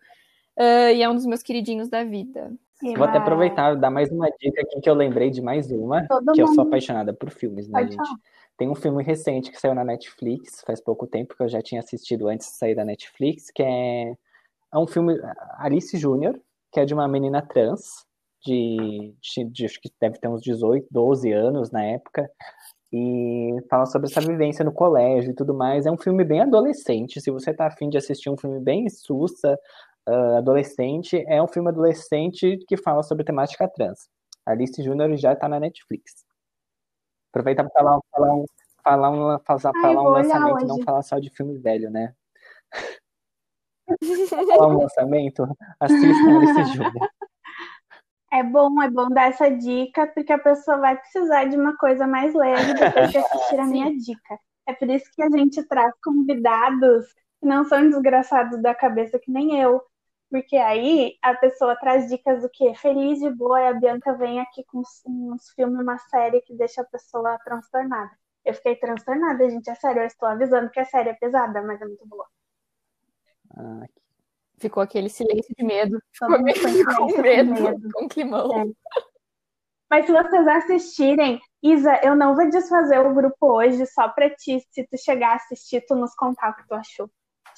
[0.60, 2.52] ah, e é um dos meus queridinhos da vida.
[2.96, 6.06] Vou até aproveitar e dar mais uma dica aqui que eu lembrei de mais uma,
[6.08, 8.06] Todo que eu sou apaixonada por filmes, né, Pode gente?
[8.06, 8.20] falar.
[8.58, 11.80] Tem um filme recente que saiu na Netflix, faz pouco tempo, que eu já tinha
[11.80, 14.14] assistido antes de sair da Netflix, que é,
[14.74, 15.18] é um filme
[15.58, 16.40] Alice Júnior,
[16.72, 18.06] que é de uma menina trans,
[18.46, 22.30] de, de, de- acho que deve ter uns 18, 12 anos na época,
[22.92, 25.86] e fala sobre essa vivência no colégio e tudo mais.
[25.86, 29.58] É um filme bem adolescente, se você tá afim de assistir um filme bem sussa,
[30.08, 34.10] ah, adolescente, é um filme adolescente que fala sobre temática trans.
[34.46, 36.26] Alice Júnior já tá na Netflix.
[37.32, 38.46] Aproveita para falar, falar um,
[38.84, 40.84] falar um, fazer, Ai, falar um lançamento, não hoje.
[40.86, 42.16] falar só de filme velho, né?
[44.30, 45.48] Falar um lançamento,
[45.80, 47.10] assista Alice Júnior.
[48.32, 52.06] É bom, é bom dar essa dica, porque a pessoa vai precisar de uma coisa
[52.06, 54.40] mais leve depois de assistir a minha dica.
[54.68, 57.08] É por isso que a gente traz convidados
[57.40, 59.82] que não são desgraçados da cabeça que nem eu.
[60.30, 62.76] Porque aí a pessoa traz dicas do que?
[62.76, 66.54] Feliz de boa, e a Bianca vem aqui com uns, uns filmes, uma série que
[66.54, 68.12] deixa a pessoa transtornada.
[68.46, 71.82] Eu fiquei transtornada, gente, é sério, eu estou avisando que a série é pesada, mas
[71.82, 72.28] é muito boa.
[73.56, 73.86] Ah,
[74.60, 76.02] Ficou aquele silêncio de medo.
[76.12, 76.58] Ficou meio
[76.98, 77.90] com medo, medo.
[77.94, 78.62] com climão.
[78.62, 78.66] É.
[79.90, 84.60] Mas se vocês assistirem, Isa, eu não vou desfazer o grupo hoje só pra ti.
[84.70, 87.10] Se tu chegar a assistir, tu nos contar o que tu achou.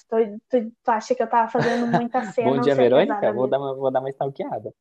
[0.10, 2.52] Tu, tu, tu acha que eu tava fazendo muita cena?
[2.52, 3.34] Bom dia, Verônica.
[3.34, 4.74] Vou dar, uma, vou dar uma stalkeada.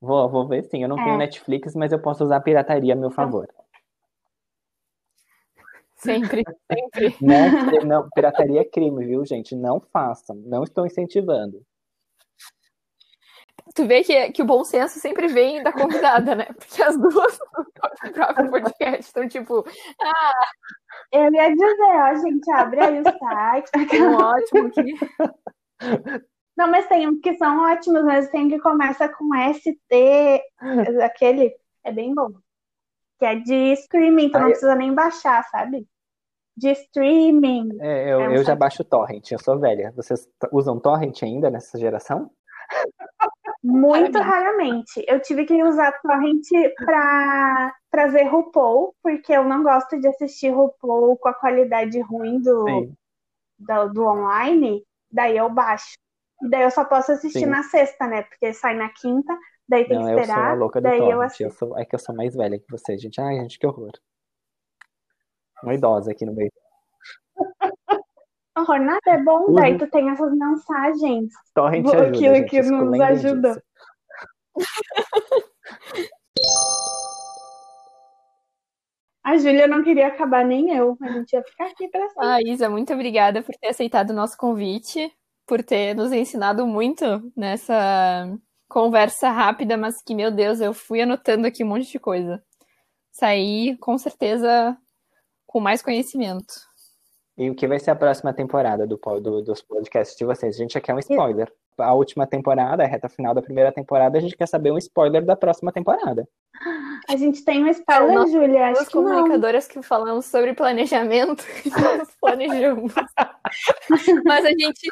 [0.00, 0.82] Vou, vou ver sim.
[0.82, 1.04] Eu não é.
[1.04, 3.48] tenho Netflix, mas eu posso usar a pirataria a meu favor.
[5.98, 7.16] Sempre, sempre.
[7.20, 9.56] Não, não, pirataria é crime, viu, gente?
[9.56, 10.36] Não façam.
[10.36, 11.60] Não estou incentivando.
[13.74, 16.46] Tu vê que, que o bom senso sempre vem da convidada, né?
[16.56, 17.38] Porque as duas
[18.04, 19.64] no próprio podcast estão tipo,
[20.00, 20.46] ah.
[21.12, 23.70] Eu ia dizer, ó, gente, abre aí o site.
[24.00, 24.94] Um ótimo aqui.
[26.56, 30.42] Não, mas tem um que são ótimos, mas tem que começa com ST,
[31.02, 32.30] aquele, é bem bom.
[33.18, 35.86] Que é de streaming, então não precisa nem baixar, sabe?
[36.56, 37.68] De streaming.
[37.80, 39.92] É, eu, é um eu já baixo torrent, eu sou velha.
[39.96, 42.30] Vocês usam torrent ainda nessa geração?
[43.62, 45.04] Muito raramente.
[45.06, 46.46] Eu tive que usar torrent
[46.76, 52.88] para trazer RuPaul, porque eu não gosto de assistir RuPaul com a qualidade ruim do,
[53.58, 54.84] do, do online.
[55.10, 55.94] Daí eu baixo.
[56.42, 57.46] E daí eu só posso assistir Sim.
[57.46, 58.22] na sexta, né?
[58.22, 59.36] Porque sai na quinta,
[59.68, 60.38] daí tem não, que esperar.
[60.38, 61.12] Eu sou a louca do daí torrent.
[61.12, 61.44] eu assisto.
[61.44, 63.20] Eu sou, é que eu sou mais velha que você, gente.
[63.20, 63.92] Ai, gente, que horror.
[65.62, 66.52] Uma idosa aqui no meio.
[68.56, 71.32] Horror, nada é bom, daí tu tem essas mensagens.
[71.54, 73.62] Torrent ajuda, Aquilo gente, que nos ajuda.
[79.28, 80.96] A Júlia não queria acabar, nem eu.
[81.02, 82.26] A gente ia ficar aqui pra sempre.
[82.26, 85.12] Ah, Isa, muito obrigada por ter aceitado o nosso convite
[85.46, 87.04] por ter nos ensinado muito
[87.36, 88.26] nessa
[88.68, 92.42] conversa rápida, mas que, meu Deus, eu fui anotando aqui um monte de coisa.
[93.10, 94.76] Saí, com certeza,
[95.46, 96.54] com mais conhecimento.
[97.36, 100.56] E o que vai ser a próxima temporada do, do, dos podcasts de vocês?
[100.56, 101.50] A gente já quer um spoiler.
[101.78, 105.24] A última temporada, a reta final da primeira temporada, a gente quer saber um spoiler
[105.24, 106.28] da próxima temporada.
[107.08, 108.70] A gente tem um spoiler, Júlia.
[108.70, 109.74] Acho que comunicadoras não.
[109.74, 112.92] que falamos sobre planejamento nós planejamos.
[114.24, 114.88] Mas a gente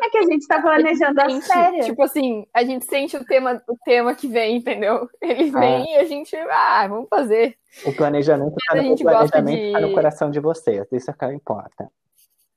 [0.00, 1.80] é que a gente tá planejando a, gente, série.
[1.80, 5.08] Tipo assim, a gente sente o tema, o tema que vem, entendeu?
[5.20, 5.60] Ele ah.
[5.60, 5.90] vem ah.
[5.90, 7.56] e a gente, ah, vamos fazer.
[7.84, 9.72] O planejamento tá no, planejamento de...
[9.72, 11.90] tá no coração de vocês, isso é que importa.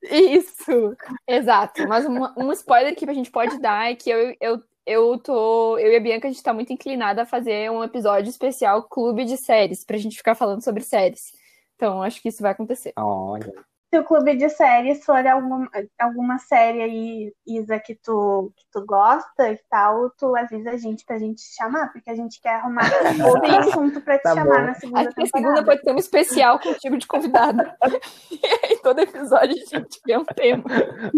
[0.02, 1.86] Isso, exato.
[1.88, 5.78] Mas um, um spoiler que a gente pode dar é que eu, eu, eu tô.
[5.78, 9.24] Eu e a Bianca, a gente tá muito inclinada a fazer um episódio especial clube
[9.24, 11.32] de séries, pra gente ficar falando sobre séries.
[11.74, 12.92] Então, acho que isso vai acontecer.
[12.96, 13.52] Olha
[13.96, 15.68] se o clube de séries for alguma,
[15.98, 21.04] alguma série aí, Isa, que tu, que tu gosta e tal, tu avisa a gente
[21.04, 22.82] pra gente te chamar, porque a gente quer arrumar
[23.26, 24.66] outro assunto pra te tá chamar bom.
[24.66, 25.22] na segunda Acho temporada.
[25.22, 27.76] a segunda pode ter um especial contigo de convidada.
[28.30, 30.64] e aí todo episódio a gente vê um tema.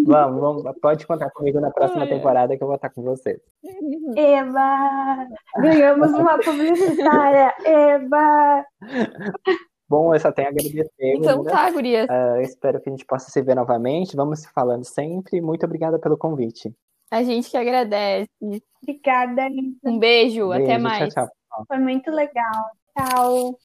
[0.07, 2.09] Vamos, vamos, pode contar comigo na próxima é.
[2.09, 3.41] temporada que eu vou estar com você.
[4.17, 5.27] Eba!
[5.57, 7.55] Ganhamos uma publicitária!
[7.65, 8.65] Eba!
[9.89, 10.89] Bom, eu só tenho a agradecer.
[11.01, 11.51] Então né?
[11.51, 12.07] tá, gurias.
[12.09, 14.17] Uh, espero que a gente possa se ver novamente.
[14.17, 15.41] Vamos se falando sempre.
[15.41, 16.73] Muito obrigada pelo convite.
[17.11, 18.29] A gente que agradece.
[18.83, 19.49] Obrigada.
[19.83, 21.15] Um beijo, beijo até mais.
[21.15, 21.65] Tchau, tchau.
[21.67, 22.71] Foi muito legal.
[22.97, 23.59] Tchau.